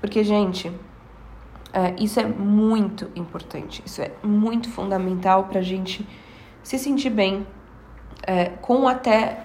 Porque, 0.00 0.22
gente, 0.22 0.70
É, 1.72 1.94
isso 2.02 2.18
é 2.18 2.24
muito 2.26 3.08
importante, 3.14 3.80
isso 3.86 4.02
é 4.02 4.10
muito 4.24 4.68
fundamental 4.68 5.44
para 5.44 5.60
a 5.60 5.62
gente 5.62 6.04
se 6.64 6.76
sentir 6.80 7.10
bem, 7.10 7.46
é, 8.26 8.46
com 8.60 8.88
até 8.88 9.44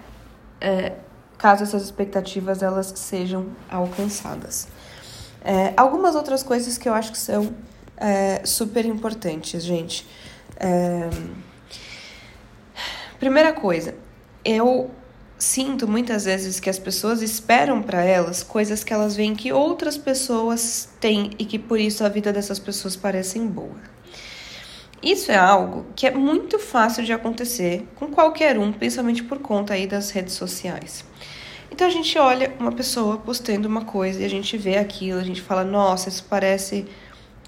caso 1.38 1.62
essas 1.62 1.84
expectativas 1.84 2.64
elas 2.64 2.88
sejam 2.96 3.46
alcançadas. 3.70 4.68
Algumas 5.78 6.16
outras 6.16 6.42
coisas 6.42 6.80
que 6.80 6.90
eu 6.90 6.96
acho 6.96 7.12
que 7.12 7.18
são 7.20 7.54
é, 7.98 8.42
super 8.46 8.86
importantes, 8.86 9.64
gente. 9.64 10.06
É, 10.58 11.10
primeira 13.20 13.54
coisa, 13.54 13.96
eu 14.44 14.92
sinto 15.38 15.88
muitas 15.88 16.26
vezes 16.26 16.60
que 16.60 16.70
as 16.70 16.80
pessoas 16.80 17.22
esperam 17.22 17.82
para 17.82 18.04
elas 18.04 18.42
coisas 18.42 18.84
que 18.84 18.94
elas 18.94 19.16
veem 19.16 19.36
que 19.36 19.52
outras 19.52 19.98
pessoas 19.98 20.90
têm 21.00 21.32
e 21.38 21.46
que 21.46 21.60
por 21.60 21.80
isso 21.80 22.04
a 22.04 22.10
vida 22.10 22.32
dessas 22.32 22.60
pessoas 22.60 22.96
parecem 22.96 23.46
boa. 23.48 23.96
Isso 25.04 25.32
é 25.32 25.38
algo 25.38 25.86
que 25.96 26.08
é 26.08 26.12
muito 26.12 26.58
fácil 26.58 27.04
de 27.04 27.14
acontecer 27.14 27.88
com 27.96 28.08
qualquer 28.08 28.58
um, 28.58 28.72
principalmente 28.72 29.24
por 29.24 29.40
conta 29.40 29.74
aí 29.74 29.86
das 29.86 30.10
redes 30.10 30.34
sociais. 30.34 31.06
Então 31.72 31.86
a 31.86 31.92
gente 31.92 32.18
olha 32.18 32.54
uma 32.60 32.72
pessoa 32.72 33.18
postando 33.18 33.68
uma 33.68 33.84
coisa 33.84 34.22
e 34.22 34.26
a 34.26 34.30
gente 34.30 34.58
vê 34.58 34.78
aquilo, 34.78 35.20
a 35.20 35.24
gente 35.24 35.42
fala, 35.42 35.64
nossa, 35.64 36.10
isso 36.10 36.26
parece 36.30 36.88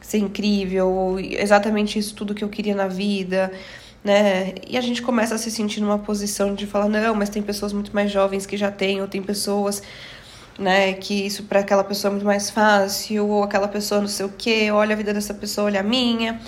ser 0.01 0.19
incrível, 0.19 0.89
ou 0.89 1.19
exatamente 1.19 1.99
isso 1.99 2.15
tudo 2.15 2.33
que 2.33 2.43
eu 2.43 2.49
queria 2.49 2.75
na 2.75 2.87
vida 2.87 3.51
né? 4.07 4.53
E 4.65 4.77
a 4.77 4.81
gente 4.81 5.01
começa 5.01 5.35
a 5.35 5.37
se 5.37 5.51
sentir 5.51 5.81
numa 5.81 5.99
posição 5.99 6.55
de 6.55 6.65
falar, 6.65 6.87
não, 6.87 7.13
mas 7.13 7.29
tem 7.29 7.43
pessoas 7.43 7.73
muito 7.73 7.93
mais 7.93 8.09
jovens 8.09 8.45
que 8.45 8.55
já 8.55 8.71
têm, 8.71 9.01
ou 9.01 9.07
tem 9.07 9.21
pessoas, 9.21 9.83
né, 10.57 10.93
que 10.93 11.25
isso 11.25 11.43
para 11.43 11.59
aquela 11.59 11.83
pessoa 11.83 12.09
é 12.09 12.13
muito 12.13 12.25
mais 12.25 12.49
fácil, 12.49 13.27
ou 13.27 13.43
aquela 13.43 13.67
pessoa 13.67 13.99
não 13.99 14.07
sei 14.07 14.25
o 14.25 14.29
quê, 14.29 14.71
olha 14.71 14.93
a 14.93 14.97
vida 14.97 15.13
dessa 15.13 15.33
pessoa, 15.33 15.65
olha 15.65 15.81
a 15.81 15.83
minha. 15.83 16.39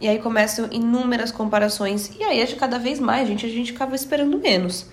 E 0.00 0.08
aí 0.08 0.18
começam 0.18 0.68
inúmeras 0.70 1.30
comparações. 1.30 2.10
E 2.18 2.22
aí, 2.22 2.44
de 2.44 2.56
cada 2.56 2.78
vez 2.78 2.98
mais, 2.98 3.28
gente, 3.28 3.46
a 3.46 3.48
gente 3.48 3.72
acaba 3.72 3.94
esperando 3.94 4.38
menos. 4.38 4.86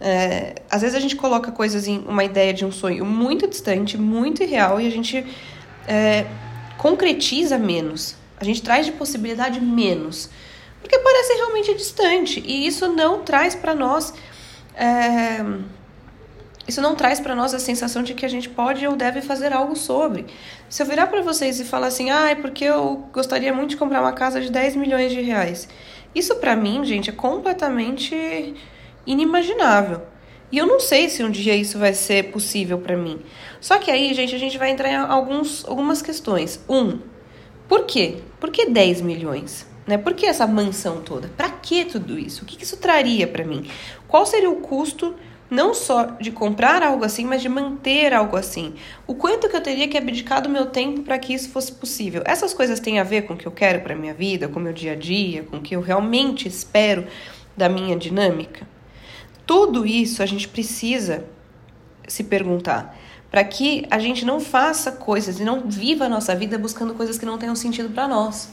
É, 0.00 0.56
às 0.70 0.82
vezes 0.82 0.96
a 0.96 1.00
gente 1.00 1.16
coloca 1.16 1.52
coisas 1.52 1.86
em 1.86 1.98
uma 2.06 2.24
ideia 2.24 2.52
de 2.52 2.64
um 2.64 2.72
sonho 2.72 3.04
muito 3.04 3.48
distante, 3.48 3.96
muito 3.96 4.42
irreal, 4.42 4.80
e 4.80 4.86
a 4.86 4.90
gente 4.90 5.24
é, 5.86 6.26
concretiza 6.78 7.58
menos. 7.58 8.16
A 8.36 8.44
gente 8.44 8.62
traz 8.62 8.86
de 8.86 8.92
possibilidade 8.92 9.60
menos 9.60 10.28
porque 10.84 10.98
parece 10.98 11.32
realmente 11.34 11.74
distante 11.74 12.42
e 12.44 12.66
isso 12.66 12.88
não 12.88 13.22
traz 13.22 13.54
para 13.54 13.74
nós 13.74 14.12
é, 14.76 15.42
isso 16.68 16.80
não 16.82 16.94
traz 16.94 17.20
para 17.20 17.34
nós 17.34 17.54
a 17.54 17.58
sensação 17.58 18.02
de 18.02 18.12
que 18.12 18.24
a 18.24 18.28
gente 18.28 18.50
pode 18.50 18.86
ou 18.86 18.94
deve 18.94 19.22
fazer 19.22 19.52
algo 19.52 19.76
sobre. 19.76 20.26
Se 20.68 20.82
eu 20.82 20.86
virar 20.86 21.06
para 21.06 21.22
vocês 21.22 21.58
e 21.60 21.64
falar 21.64 21.86
assim, 21.86 22.10
ah, 22.10 22.30
é 22.30 22.34
porque 22.34 22.64
eu 22.64 23.08
gostaria 23.12 23.52
muito 23.52 23.70
de 23.70 23.76
comprar 23.76 24.00
uma 24.00 24.12
casa 24.12 24.40
de 24.40 24.50
10 24.50 24.76
milhões 24.76 25.12
de 25.12 25.20
reais. 25.20 25.68
Isso 26.14 26.36
para 26.36 26.56
mim, 26.56 26.84
gente, 26.84 27.10
é 27.10 27.12
completamente 27.12 28.54
inimaginável. 29.06 30.02
E 30.52 30.58
eu 30.58 30.66
não 30.66 30.78
sei 30.78 31.08
se 31.08 31.22
um 31.22 31.30
dia 31.30 31.54
isso 31.54 31.78
vai 31.78 31.94
ser 31.94 32.30
possível 32.30 32.78
para 32.78 32.96
mim. 32.96 33.20
Só 33.60 33.78
que 33.78 33.90
aí, 33.90 34.12
gente, 34.14 34.34
a 34.34 34.38
gente 34.38 34.58
vai 34.58 34.70
entrar 34.70 34.90
em 34.90 34.96
alguns, 34.96 35.64
algumas 35.66 36.00
questões. 36.00 36.62
Um, 36.68 36.98
por 37.68 37.86
quê? 37.86 38.18
Por 38.38 38.50
que 38.50 38.66
10 38.66 39.00
milhões? 39.00 39.66
Né? 39.86 39.98
Por 39.98 40.14
que 40.14 40.26
essa 40.26 40.46
mansão 40.46 41.00
toda? 41.00 41.28
Para 41.36 41.50
que 41.50 41.84
tudo 41.84 42.18
isso? 42.18 42.42
O 42.42 42.46
que, 42.46 42.56
que 42.56 42.64
isso 42.64 42.76
traria 42.76 43.26
para 43.26 43.44
mim? 43.44 43.66
Qual 44.06 44.24
seria 44.24 44.50
o 44.50 44.60
custo 44.60 45.14
não 45.50 45.74
só 45.74 46.04
de 46.20 46.30
comprar 46.30 46.82
algo 46.82 47.04
assim, 47.04 47.24
mas 47.24 47.42
de 47.42 47.48
manter 47.48 48.12
algo 48.12 48.36
assim? 48.36 48.74
O 49.06 49.14
quanto 49.14 49.48
que 49.48 49.56
eu 49.56 49.60
teria 49.60 49.88
que 49.88 49.98
abdicar 49.98 50.42
do 50.42 50.48
meu 50.48 50.66
tempo 50.66 51.02
para 51.02 51.18
que 51.18 51.34
isso 51.34 51.50
fosse 51.50 51.72
possível? 51.72 52.22
Essas 52.24 52.54
coisas 52.54 52.80
têm 52.80 52.98
a 52.98 53.04
ver 53.04 53.22
com 53.22 53.34
o 53.34 53.36
que 53.36 53.46
eu 53.46 53.52
quero 53.52 53.80
para 53.80 53.94
minha 53.94 54.14
vida, 54.14 54.48
com 54.48 54.58
o 54.58 54.62
meu 54.62 54.72
dia 54.72 54.92
a 54.92 54.96
dia, 54.96 55.42
com 55.42 55.58
o 55.58 55.60
que 55.60 55.76
eu 55.76 55.80
realmente 55.80 56.48
espero 56.48 57.06
da 57.56 57.68
minha 57.68 57.96
dinâmica? 57.96 58.73
Tudo 59.46 59.86
isso 59.86 60.22
a 60.22 60.26
gente 60.26 60.48
precisa 60.48 61.24
se 62.08 62.24
perguntar 62.24 62.96
para 63.30 63.42
que 63.42 63.84
a 63.90 63.98
gente 63.98 64.24
não 64.24 64.38
faça 64.38 64.92
coisas 64.92 65.40
e 65.40 65.44
não 65.44 65.68
viva 65.68 66.04
a 66.04 66.08
nossa 66.08 66.36
vida 66.36 66.56
buscando 66.56 66.94
coisas 66.94 67.18
que 67.18 67.26
não 67.26 67.36
tenham 67.36 67.56
sentido 67.56 67.90
para 67.90 68.06
nós. 68.06 68.50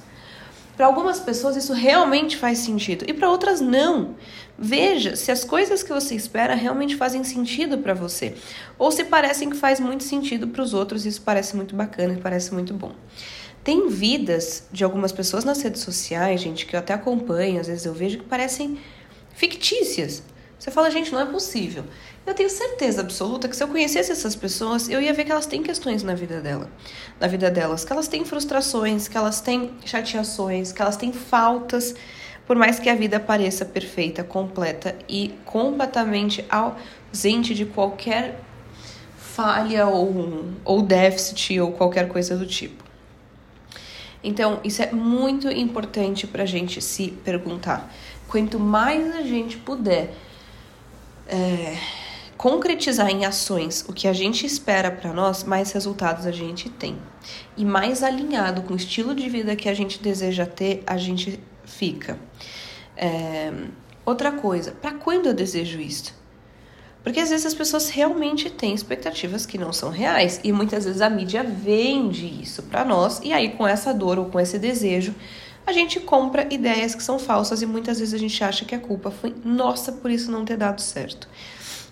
Para 0.75 0.87
algumas 0.87 1.19
pessoas 1.19 1.55
isso 1.55 1.73
realmente 1.73 2.35
faz 2.35 2.57
sentido 2.57 3.05
e 3.07 3.13
para 3.13 3.29
outras 3.29 3.61
não. 3.61 4.15
Veja 4.57 5.15
se 5.15 5.31
as 5.31 5.43
coisas 5.43 5.83
que 5.83 5.93
você 5.93 6.15
espera 6.15 6.55
realmente 6.55 6.95
fazem 6.95 7.23
sentido 7.23 7.77
para 7.77 7.93
você 7.93 8.35
ou 8.79 8.91
se 8.91 9.03
parecem 9.03 9.51
que 9.51 9.55
faz 9.55 9.79
muito 9.79 10.03
sentido 10.03 10.47
para 10.47 10.63
os 10.63 10.73
outros. 10.73 11.05
Isso 11.05 11.21
parece 11.21 11.55
muito 11.55 11.75
bacana 11.75 12.13
e 12.13 12.17
parece 12.17 12.51
muito 12.51 12.73
bom. 12.73 12.93
Tem 13.63 13.87
vidas 13.87 14.67
de 14.71 14.83
algumas 14.83 15.11
pessoas 15.11 15.43
nas 15.43 15.61
redes 15.61 15.81
sociais, 15.81 16.41
gente, 16.41 16.65
que 16.65 16.75
eu 16.75 16.79
até 16.79 16.95
acompanho, 16.95 17.61
às 17.61 17.67
vezes 17.67 17.85
eu 17.85 17.93
vejo 17.93 18.17
que 18.17 18.25
parecem 18.25 18.79
fictícias. 19.35 20.23
Você 20.61 20.69
fala, 20.69 20.91
gente, 20.91 21.11
não 21.11 21.19
é 21.19 21.25
possível. 21.25 21.83
Eu 22.23 22.35
tenho 22.35 22.47
certeza 22.47 23.01
absoluta 23.01 23.47
que 23.47 23.55
se 23.55 23.63
eu 23.63 23.67
conhecesse 23.67 24.11
essas 24.11 24.35
pessoas, 24.35 24.87
eu 24.87 25.01
ia 25.01 25.11
ver 25.11 25.23
que 25.23 25.31
elas 25.31 25.47
têm 25.47 25.63
questões 25.63 26.03
na 26.03 26.13
vida 26.13 26.39
dela, 26.39 26.69
na 27.19 27.25
vida 27.25 27.49
delas, 27.49 27.83
que 27.83 27.91
elas 27.91 28.07
têm 28.07 28.23
frustrações, 28.23 29.07
que 29.07 29.17
elas 29.17 29.41
têm 29.41 29.71
chateações, 29.83 30.71
que 30.71 30.79
elas 30.79 30.95
têm 30.95 31.11
faltas, 31.11 31.95
por 32.45 32.55
mais 32.55 32.79
que 32.79 32.91
a 32.91 32.95
vida 32.95 33.19
pareça 33.19 33.65
perfeita, 33.65 34.23
completa 34.23 34.95
e 35.09 35.33
completamente 35.45 36.45
ausente 36.47 37.55
de 37.55 37.65
qualquer 37.65 38.39
falha 39.17 39.87
ou, 39.87 40.45
ou 40.63 40.83
déficit 40.83 41.59
ou 41.59 41.71
qualquer 41.71 42.07
coisa 42.07 42.37
do 42.37 42.45
tipo. 42.45 42.83
Então, 44.23 44.59
isso 44.63 44.83
é 44.83 44.91
muito 44.91 45.49
importante 45.49 46.27
para 46.27 46.43
a 46.43 46.45
gente 46.45 46.83
se 46.83 47.07
perguntar. 47.25 47.91
Quanto 48.27 48.59
mais 48.59 49.15
a 49.15 49.23
gente 49.23 49.57
puder 49.57 50.13
é, 51.31 51.77
concretizar 52.37 53.09
em 53.09 53.23
ações 53.25 53.85
o 53.87 53.93
que 53.93 54.07
a 54.07 54.13
gente 54.13 54.45
espera 54.45 54.91
para 54.91 55.13
nós, 55.13 55.43
mais 55.43 55.71
resultados 55.71 56.25
a 56.25 56.31
gente 56.31 56.69
tem. 56.69 56.97
E 57.55 57.63
mais 57.63 58.03
alinhado 58.03 58.63
com 58.63 58.73
o 58.73 58.77
estilo 58.77 59.15
de 59.15 59.29
vida 59.29 59.55
que 59.55 59.69
a 59.69 59.73
gente 59.73 60.01
deseja 60.01 60.45
ter, 60.45 60.83
a 60.85 60.97
gente 60.97 61.39
fica. 61.63 62.19
É... 62.97 63.53
Outra 64.03 64.31
coisa, 64.31 64.71
para 64.71 64.91
quando 64.91 65.27
eu 65.27 65.33
desejo 65.33 65.79
isso? 65.79 66.19
Porque 67.03 67.19
às 67.19 67.29
vezes 67.29 67.45
as 67.45 67.53
pessoas 67.53 67.89
realmente 67.89 68.49
têm 68.49 68.73
expectativas 68.73 69.45
que 69.45 69.57
não 69.57 69.71
são 69.71 69.89
reais 69.89 70.39
e 70.43 70.51
muitas 70.51 70.85
vezes 70.85 71.01
a 71.01 71.09
mídia 71.09 71.43
vende 71.43 72.25
isso 72.41 72.63
para 72.63 72.83
nós 72.83 73.19
e 73.23 73.31
aí 73.31 73.49
com 73.51 73.67
essa 73.67 73.93
dor 73.93 74.19
ou 74.19 74.25
com 74.25 74.39
esse 74.39 74.59
desejo 74.59 75.15
a 75.65 75.71
gente 75.71 75.99
compra 75.99 76.47
ideias 76.53 76.95
que 76.95 77.03
são 77.03 77.19
falsas 77.19 77.61
e 77.61 77.65
muitas 77.65 77.99
vezes 77.99 78.13
a 78.13 78.17
gente 78.17 78.43
acha 78.43 78.65
que 78.65 78.75
a 78.75 78.79
culpa 78.79 79.11
foi 79.11 79.33
nossa 79.43 79.91
por 79.91 80.09
isso 80.09 80.31
não 80.31 80.43
ter 80.43 80.57
dado 80.57 80.81
certo. 80.81 81.27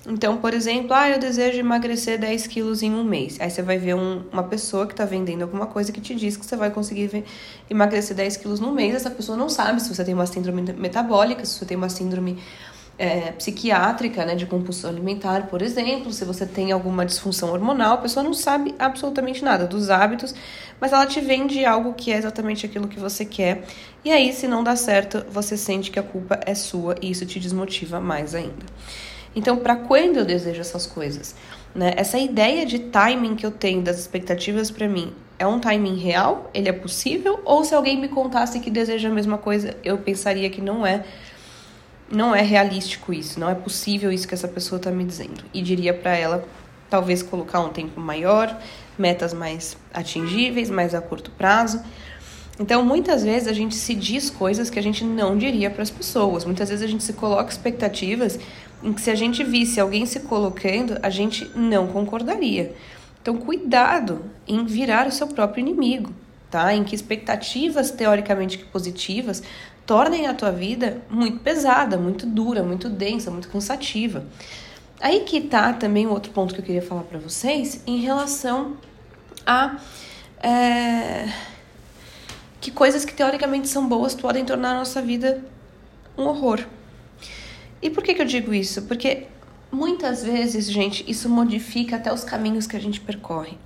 Então, 0.08 0.38
por 0.38 0.54
exemplo, 0.54 0.94
ah, 0.94 1.10
eu 1.10 1.20
desejo 1.20 1.60
emagrecer 1.60 2.18
10 2.18 2.48
quilos 2.48 2.82
em 2.82 2.92
um 2.92 3.04
mês. 3.04 3.40
Aí 3.40 3.50
você 3.50 3.62
vai 3.62 3.78
ver 3.78 3.96
um, 3.96 4.24
uma 4.32 4.44
pessoa 4.44 4.88
que 4.88 4.94
está 4.94 5.04
vendendo 5.04 5.42
alguma 5.42 5.68
coisa 5.68 5.92
que 5.92 6.00
te 6.00 6.16
diz 6.16 6.38
que 6.38 6.46
você 6.46 6.56
vai 6.56 6.72
conseguir 6.72 7.26
emagrecer 7.70 8.16
10 8.16 8.38
quilos 8.38 8.60
no 8.60 8.72
mês. 8.72 8.96
Essa 8.96 9.12
pessoa 9.12 9.38
não 9.38 9.50
sabe 9.50 9.82
se 9.82 9.94
você 9.94 10.04
tem 10.04 10.14
uma 10.14 10.26
síndrome 10.26 10.62
metabólica, 10.74 11.46
se 11.46 11.60
você 11.60 11.66
tem 11.66 11.76
uma 11.76 11.90
síndrome 11.90 12.40
é, 13.00 13.32
psiquiátrica, 13.32 14.26
né, 14.26 14.36
de 14.36 14.46
compulsão 14.46 14.90
alimentar, 14.90 15.48
por 15.48 15.62
exemplo, 15.62 16.12
se 16.12 16.26
você 16.26 16.46
tem 16.46 16.74
alguma 16.74 17.06
disfunção 17.06 17.54
hormonal, 17.54 17.94
a 17.94 17.98
pessoa 17.98 18.22
não 18.22 18.34
sabe 18.34 18.76
absolutamente 18.78 19.42
nada 19.44 19.66
dos 19.66 19.90
hábitos, 19.90 20.36
mas 20.82 20.92
ela 20.92 21.06
te 21.06 21.22
vende 21.22 21.64
algo 21.64 21.94
que 21.94 22.12
é 22.12 22.18
exatamente 22.18 22.66
aquilo 22.66 22.90
que 22.90 23.00
você 23.00 23.24
quer. 23.24 23.64
E 24.04 24.12
aí, 24.12 24.34
se 24.34 24.50
não 24.50 24.62
dá 24.62 24.76
certo, 24.76 25.26
você 25.32 25.56
sente 25.56 25.90
que 25.90 25.98
a 25.98 26.04
culpa 26.04 26.42
é 26.46 26.54
sua 26.54 26.96
e 27.02 27.10
isso 27.10 27.26
te 27.26 27.40
desmotiva 27.40 28.02
mais 28.02 28.36
ainda. 28.36 28.66
Então, 29.34 29.58
para 29.58 29.78
quando 29.78 30.18
eu 30.18 30.26
desejo 30.26 30.60
essas 30.60 30.86
coisas? 30.86 31.36
Né? 31.74 31.94
Essa 31.96 32.18
ideia 32.18 32.66
de 32.66 32.80
timing 32.80 33.36
que 33.36 33.46
eu 33.46 33.52
tenho 33.52 33.82
das 33.82 33.98
expectativas 33.98 34.70
para 34.70 34.90
mim 34.90 35.14
é 35.38 35.48
um 35.48 35.60
timing 35.60 35.98
real? 35.98 36.50
Ele 36.54 36.68
é 36.68 36.74
possível? 36.74 37.40
Ou 37.46 37.64
se 37.64 37.74
alguém 37.74 37.98
me 37.98 38.10
contasse 38.10 38.60
que 38.60 38.70
deseja 38.70 39.08
a 39.08 39.12
mesma 39.12 39.38
coisa, 39.38 39.78
eu 39.84 39.98
pensaria 40.00 40.50
que 40.50 40.60
não 40.60 40.86
é 40.86 41.06
não 42.12 42.36
é 42.36 42.42
realístico 42.42 43.14
isso, 43.14 43.40
não 43.40 43.50
é 43.50 43.56
possível 43.56 44.12
isso 44.12 44.28
que 44.28 44.34
essa 44.34 44.48
pessoa 44.48 44.78
está 44.78 44.92
me 44.92 45.04
dizendo. 45.04 45.44
E 45.54 45.62
diria 45.62 45.94
para 45.94 46.16
ela 46.16 46.48
talvez 46.90 47.22
colocar 47.22 47.60
um 47.60 47.70
tempo 47.70 48.00
maior, 48.00 48.58
metas 48.98 49.34
mais 49.34 49.78
atingíveis, 49.94 50.70
mais 50.70 50.96
a 50.96 51.02
curto 51.02 51.32
prazo. 51.32 51.82
Então, 52.60 52.84
muitas 52.84 53.24
vezes 53.24 53.48
a 53.48 53.54
gente 53.54 53.76
se 53.76 53.96
diz 53.96 54.30
coisas 54.30 54.70
que 54.70 54.78
a 54.78 54.84
gente 54.84 55.04
não 55.04 55.38
diria 55.38 55.70
para 55.70 55.82
as 55.82 55.90
pessoas. 55.90 56.44
Muitas 56.44 56.70
vezes 56.70 56.84
a 56.84 56.88
gente 56.88 57.04
se 57.04 57.14
coloca 57.14 57.50
expectativas 57.50 58.38
em 58.84 58.92
que 58.92 59.02
se 59.02 59.10
a 59.10 59.16
gente 59.16 59.44
visse 59.44 59.80
alguém 59.80 60.06
se 60.06 60.22
colocando, 60.22 60.98
a 61.02 61.10
gente 61.10 61.50
não 61.56 61.88
concordaria. 61.88 62.76
Então, 63.22 63.38
cuidado 63.38 64.26
em 64.48 64.66
virar 64.66 65.08
o 65.08 65.12
seu 65.12 65.28
próprio 65.28 65.62
inimigo, 65.62 66.14
tá? 66.50 66.74
Em 66.74 66.84
que 66.84 66.96
expectativas 66.96 67.92
teoricamente 67.92 68.58
positivas 68.58 69.44
tornem 69.90 70.28
a 70.28 70.36
tua 70.36 70.52
vida 70.52 71.02
muito 71.10 71.40
pesada, 71.40 71.98
muito 71.98 72.28
dura, 72.28 72.62
muito 72.62 72.88
densa, 72.88 73.32
muito 73.32 73.50
cansativa. 73.50 74.24
Aí 75.02 75.22
que 75.22 75.42
tá 75.42 75.74
também 75.74 76.06
outro 76.06 76.32
ponto 76.32 76.54
que 76.54 76.62
eu 76.62 76.64
queria 76.64 76.82
falar 76.84 77.02
para 77.02 77.18
vocês 77.18 77.82
em 77.88 77.98
relação 77.98 78.78
a 79.48 79.80
é, 80.44 81.34
que 82.62 82.70
coisas 82.70 83.04
que 83.04 83.16
teoricamente 83.16 83.68
são 83.68 83.90
boas 83.90 84.14
podem 84.14 84.46
tornar 84.46 84.76
a 84.76 84.78
nossa 84.78 85.02
vida 85.02 85.44
um 86.16 86.28
horror. 86.28 86.64
E 87.82 87.90
por 87.90 88.04
que, 88.04 88.14
que 88.14 88.22
eu 88.22 88.28
digo 88.28 88.54
isso? 88.54 88.84
Porque 88.84 89.26
muitas 89.72 90.24
vezes, 90.24 90.70
gente, 90.70 91.04
isso 91.10 91.28
modifica 91.28 91.96
até 91.96 92.14
os 92.14 92.24
caminhos 92.24 92.68
que 92.68 92.78
a 92.78 92.80
gente 92.80 93.02
percorre. 93.02 93.58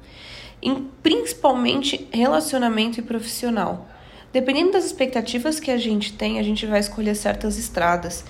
Em, 0.62 0.90
principalmente 1.04 2.08
relacionamento 2.14 2.98
e 2.98 3.04
profissional. 3.04 3.90
Dependendo 4.34 4.72
das 4.72 4.84
expectativas 4.84 5.60
que 5.60 5.70
a 5.70 5.78
gente 5.78 6.14
tem, 6.14 6.40
a 6.40 6.44
gente 6.44 6.66
vai 6.66 6.80
escolher 6.80 7.14
certas 7.14 7.58
estradas. 7.60 8.26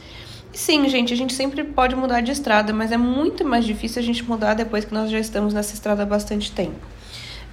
E 0.53 0.57
sim, 0.57 0.87
gente, 0.89 1.13
a 1.13 1.17
gente 1.17 1.33
sempre 1.33 1.63
pode 1.63 1.95
mudar 1.95 2.19
de 2.19 2.31
estrada, 2.31 2.73
mas 2.73 2.91
é 2.91 2.97
muito 2.97 3.45
mais 3.45 3.65
difícil 3.65 4.01
a 4.01 4.05
gente 4.05 4.21
mudar 4.23 4.53
depois 4.53 4.83
que 4.83 4.93
nós 4.93 5.09
já 5.09 5.17
estamos 5.17 5.53
nessa 5.53 5.73
estrada 5.73 6.03
há 6.03 6.05
bastante 6.05 6.51
tempo. 6.51 6.85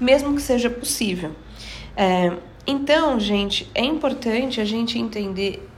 Mesmo 0.01 0.35
que 0.35 0.43
seja 0.43 0.69
possível. 0.69 1.31
É, 1.97 2.33
então, 2.67 3.21
gente, 3.21 3.71
é 3.73 3.85
importante 3.85 4.61
a 4.61 4.65
gente 4.65 4.99
entender 4.99 5.70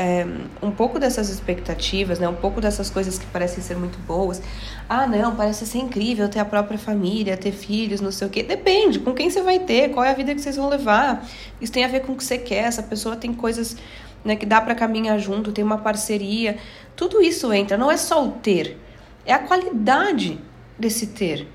é, 0.00 0.26
um 0.62 0.70
pouco 0.70 0.98
dessas 0.98 1.28
expectativas, 1.28 2.18
né? 2.18 2.26
Um 2.26 2.34
pouco 2.34 2.58
dessas 2.58 2.88
coisas 2.88 3.18
que 3.18 3.26
parecem 3.26 3.62
ser 3.62 3.76
muito 3.76 3.98
boas. 3.98 4.40
Ah, 4.88 5.06
não, 5.06 5.36
parece 5.36 5.66
ser 5.66 5.76
incrível 5.76 6.26
ter 6.26 6.38
a 6.38 6.44
própria 6.44 6.78
família, 6.78 7.36
ter 7.36 7.52
filhos, 7.52 8.00
não 8.00 8.10
sei 8.10 8.26
o 8.26 8.30
quê. 8.30 8.42
Depende, 8.42 8.98
com 8.98 9.12
quem 9.12 9.28
você 9.28 9.42
vai 9.42 9.58
ter, 9.58 9.90
qual 9.90 10.02
é 10.02 10.10
a 10.10 10.14
vida 10.14 10.34
que 10.34 10.40
vocês 10.40 10.56
vão 10.56 10.70
levar. 10.70 11.28
Isso 11.60 11.70
tem 11.70 11.84
a 11.84 11.88
ver 11.88 12.00
com 12.00 12.12
o 12.12 12.16
que 12.16 12.24
você 12.24 12.38
quer. 12.38 12.64
Essa 12.64 12.82
pessoa 12.82 13.14
tem 13.14 13.34
coisas 13.34 13.76
né, 14.24 14.36
que 14.36 14.46
dá 14.46 14.58
para 14.58 14.74
caminhar 14.74 15.18
junto, 15.18 15.52
tem 15.52 15.62
uma 15.62 15.76
parceria. 15.76 16.56
Tudo 16.96 17.20
isso 17.20 17.52
entra. 17.52 17.76
Não 17.76 17.90
é 17.90 17.98
só 17.98 18.26
o 18.26 18.30
ter, 18.30 18.78
é 19.26 19.34
a 19.34 19.38
qualidade 19.38 20.40
desse 20.78 21.08
ter 21.08 21.46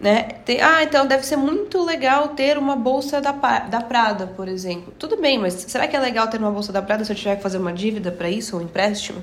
né? 0.00 0.28
Ah, 0.62 0.82
então 0.82 1.06
deve 1.06 1.26
ser 1.26 1.36
muito 1.36 1.84
legal 1.84 2.28
ter 2.28 2.56
uma 2.56 2.74
bolsa 2.74 3.20
da, 3.20 3.32
da 3.32 3.82
Prada, 3.82 4.26
por 4.26 4.48
exemplo. 4.48 4.94
Tudo 4.98 5.20
bem, 5.20 5.38
mas 5.38 5.52
será 5.68 5.86
que 5.86 5.94
é 5.94 6.00
legal 6.00 6.26
ter 6.28 6.38
uma 6.38 6.50
bolsa 6.50 6.72
da 6.72 6.80
Prada 6.80 7.04
se 7.04 7.12
eu 7.12 7.16
tiver 7.16 7.36
que 7.36 7.42
fazer 7.42 7.58
uma 7.58 7.72
dívida 7.72 8.10
para 8.10 8.30
isso, 8.30 8.56
ou 8.56 8.62
um 8.62 8.64
empréstimo? 8.64 9.22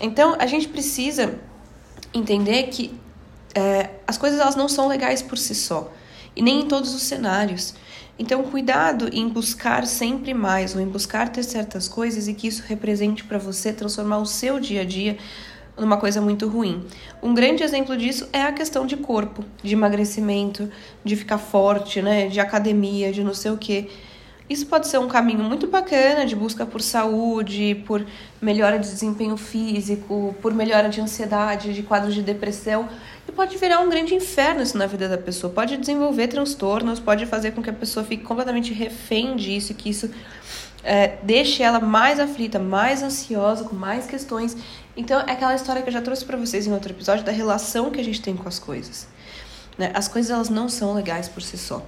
Então, 0.00 0.36
a 0.38 0.46
gente 0.46 0.68
precisa 0.68 1.34
entender 2.12 2.64
que 2.64 2.94
é, 3.54 3.90
as 4.06 4.18
coisas 4.18 4.38
elas 4.38 4.56
não 4.56 4.68
são 4.68 4.88
legais 4.88 5.22
por 5.22 5.38
si 5.38 5.54
só, 5.54 5.90
e 6.36 6.42
nem 6.42 6.60
em 6.60 6.68
todos 6.68 6.94
os 6.94 7.02
cenários. 7.02 7.74
Então, 8.18 8.42
cuidado 8.44 9.08
em 9.10 9.26
buscar 9.28 9.86
sempre 9.86 10.34
mais, 10.34 10.74
ou 10.74 10.82
em 10.82 10.86
buscar 10.86 11.30
ter 11.30 11.42
certas 11.42 11.88
coisas 11.88 12.28
e 12.28 12.34
que 12.34 12.46
isso 12.46 12.62
represente 12.66 13.24
para 13.24 13.38
você 13.38 13.72
transformar 13.72 14.18
o 14.18 14.26
seu 14.26 14.60
dia 14.60 14.82
a 14.82 14.84
dia 14.84 15.16
numa 15.76 15.96
coisa 15.96 16.20
muito 16.20 16.48
ruim. 16.48 16.84
Um 17.22 17.34
grande 17.34 17.62
exemplo 17.62 17.96
disso 17.96 18.28
é 18.32 18.42
a 18.42 18.52
questão 18.52 18.86
de 18.86 18.96
corpo, 18.96 19.44
de 19.62 19.74
emagrecimento, 19.74 20.70
de 21.04 21.16
ficar 21.16 21.38
forte, 21.38 22.00
né, 22.00 22.28
de 22.28 22.40
academia, 22.40 23.12
de 23.12 23.24
não 23.24 23.34
sei 23.34 23.50
o 23.50 23.56
quê. 23.56 23.88
Isso 24.48 24.66
pode 24.66 24.88
ser 24.88 24.98
um 24.98 25.08
caminho 25.08 25.42
muito 25.42 25.66
bacana 25.66 26.26
de 26.26 26.36
busca 26.36 26.66
por 26.66 26.82
saúde, 26.82 27.82
por 27.86 28.04
melhora 28.42 28.78
de 28.78 28.86
desempenho 28.86 29.38
físico, 29.38 30.36
por 30.42 30.52
melhora 30.52 30.90
de 30.90 31.00
ansiedade, 31.00 31.72
de 31.72 31.82
quadros 31.82 32.14
de 32.14 32.20
depressão. 32.20 32.86
E 33.26 33.32
pode 33.32 33.56
virar 33.56 33.80
um 33.80 33.88
grande 33.88 34.14
inferno 34.14 34.60
isso 34.60 34.76
na 34.76 34.86
vida 34.86 35.08
da 35.08 35.16
pessoa. 35.16 35.50
Pode 35.50 35.78
desenvolver 35.78 36.28
transtornos, 36.28 37.00
pode 37.00 37.24
fazer 37.24 37.52
com 37.52 37.62
que 37.62 37.70
a 37.70 37.72
pessoa 37.72 38.04
fique 38.04 38.22
completamente 38.22 38.74
refém 38.74 39.34
disso, 39.34 39.72
que 39.72 39.88
isso 39.88 40.10
é, 40.84 41.16
deixe 41.22 41.62
ela 41.62 41.80
mais 41.80 42.20
aflita, 42.20 42.58
mais 42.58 43.02
ansiosa, 43.02 43.64
com 43.64 43.74
mais 43.74 44.06
questões. 44.06 44.56
Então, 44.96 45.20
é 45.20 45.32
aquela 45.32 45.54
história 45.54 45.82
que 45.82 45.88
eu 45.88 45.92
já 45.92 46.02
trouxe 46.02 46.24
para 46.24 46.36
vocês 46.36 46.66
em 46.66 46.72
outro 46.72 46.92
episódio 46.92 47.24
da 47.24 47.32
relação 47.32 47.90
que 47.90 48.00
a 48.00 48.04
gente 48.04 48.20
tem 48.20 48.36
com 48.36 48.46
as 48.46 48.58
coisas. 48.58 49.08
Né? 49.78 49.90
As 49.94 50.06
coisas 50.06 50.30
elas 50.30 50.50
não 50.50 50.68
são 50.68 50.94
legais 50.94 51.26
por 51.26 51.42
si 51.42 51.56
só. 51.56 51.84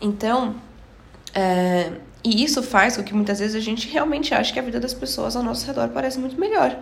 Então, 0.00 0.56
é, 1.34 1.92
e 2.22 2.44
isso 2.44 2.62
faz 2.62 2.96
com 2.96 3.02
que 3.02 3.14
muitas 3.14 3.38
vezes 3.38 3.56
a 3.56 3.60
gente 3.60 3.88
realmente 3.88 4.34
ache 4.34 4.52
que 4.52 4.58
a 4.58 4.62
vida 4.62 4.78
das 4.78 4.92
pessoas 4.92 5.34
ao 5.34 5.42
nosso 5.42 5.66
redor 5.66 5.88
parece 5.88 6.18
muito 6.18 6.38
melhor. 6.38 6.76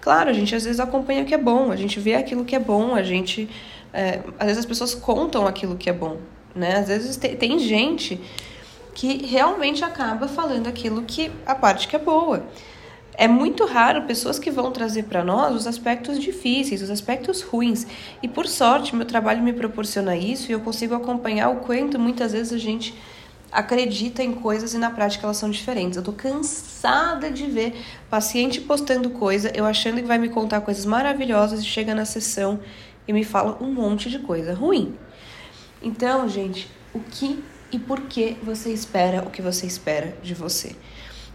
Claro, 0.00 0.28
a 0.28 0.32
gente 0.34 0.54
às 0.54 0.64
vezes 0.64 0.80
acompanha 0.80 1.22
o 1.22 1.24
que 1.24 1.34
é 1.34 1.38
bom, 1.38 1.72
a 1.72 1.76
gente 1.76 1.98
vê 1.98 2.14
aquilo 2.14 2.44
que 2.44 2.54
é 2.54 2.58
bom, 2.58 2.94
a 2.94 3.02
gente. 3.02 3.48
É, 3.90 4.20
às 4.38 4.46
vezes 4.46 4.58
as 4.58 4.66
pessoas 4.66 4.94
contam 4.94 5.46
aquilo 5.46 5.76
que 5.76 5.88
é 5.88 5.92
bom. 5.92 6.18
Né? 6.54 6.76
Às 6.76 6.88
vezes 6.88 7.16
tem, 7.16 7.34
tem 7.36 7.58
gente 7.58 8.20
que 8.94 9.26
realmente 9.26 9.84
acaba 9.84 10.28
falando 10.28 10.68
aquilo 10.68 11.02
que 11.02 11.30
a 11.44 11.54
parte 11.54 11.88
que 11.88 11.96
é 11.96 11.98
boa. 11.98 12.46
É 13.16 13.28
muito 13.28 13.64
raro 13.64 14.02
pessoas 14.02 14.38
que 14.38 14.50
vão 14.50 14.72
trazer 14.72 15.04
para 15.04 15.22
nós 15.22 15.54
os 15.54 15.66
aspectos 15.66 16.18
difíceis, 16.18 16.82
os 16.82 16.90
aspectos 16.90 17.42
ruins. 17.42 17.86
E 18.22 18.28
por 18.28 18.46
sorte, 18.46 18.94
meu 18.94 19.04
trabalho 19.04 19.42
me 19.42 19.52
proporciona 19.52 20.16
isso 20.16 20.50
e 20.50 20.52
eu 20.52 20.60
consigo 20.60 20.94
acompanhar 20.94 21.48
o 21.50 21.56
quanto 21.56 21.98
muitas 21.98 22.32
vezes 22.32 22.52
a 22.52 22.58
gente 22.58 22.94
acredita 23.52 24.20
em 24.20 24.32
coisas 24.34 24.74
e 24.74 24.78
na 24.78 24.90
prática 24.90 25.26
elas 25.26 25.36
são 25.36 25.48
diferentes. 25.48 25.96
Eu 25.96 26.02
tô 26.02 26.12
cansada 26.12 27.30
de 27.30 27.46
ver 27.46 27.80
paciente 28.10 28.60
postando 28.60 29.10
coisa, 29.10 29.52
eu 29.54 29.64
achando 29.64 29.96
que 29.96 30.08
vai 30.08 30.18
me 30.18 30.28
contar 30.28 30.60
coisas 30.60 30.84
maravilhosas 30.84 31.60
e 31.60 31.64
chega 31.64 31.94
na 31.94 32.04
sessão 32.04 32.58
e 33.06 33.12
me 33.12 33.22
fala 33.22 33.56
um 33.60 33.72
monte 33.72 34.10
de 34.10 34.18
coisa 34.18 34.52
ruim. 34.54 34.96
Então, 35.80 36.28
gente, 36.28 36.68
o 36.92 36.98
que 36.98 37.44
e 37.74 37.78
por 37.80 38.02
que 38.02 38.36
você 38.40 38.72
espera 38.72 39.26
o 39.26 39.30
que 39.30 39.42
você 39.42 39.66
espera 39.66 40.16
de 40.22 40.32
você. 40.32 40.76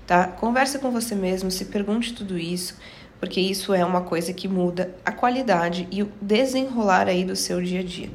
Tá? 0.07 0.25
Converse 0.25 0.79
com 0.79 0.89
você 0.89 1.13
mesmo, 1.13 1.51
se 1.51 1.65
pergunte 1.65 2.13
tudo 2.13 2.37
isso, 2.37 2.77
porque 3.19 3.41
isso 3.41 3.73
é 3.73 3.83
uma 3.83 4.03
coisa 4.03 4.31
que 4.31 4.47
muda 4.47 4.95
a 5.05 5.11
qualidade 5.11 5.85
e 5.91 6.01
o 6.01 6.09
desenrolar 6.21 7.09
aí 7.09 7.25
do 7.25 7.35
seu 7.35 7.61
dia 7.61 7.81
a 7.81 7.83
dia. 7.83 8.09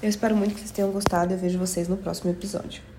Eu 0.00 0.08
espero 0.08 0.36
muito 0.36 0.54
que 0.54 0.60
vocês 0.60 0.70
tenham 0.70 0.92
gostado 0.92 1.32
e 1.32 1.34
eu 1.34 1.38
vejo 1.38 1.58
vocês 1.58 1.88
no 1.88 1.96
próximo 1.96 2.30
episódio. 2.30 2.93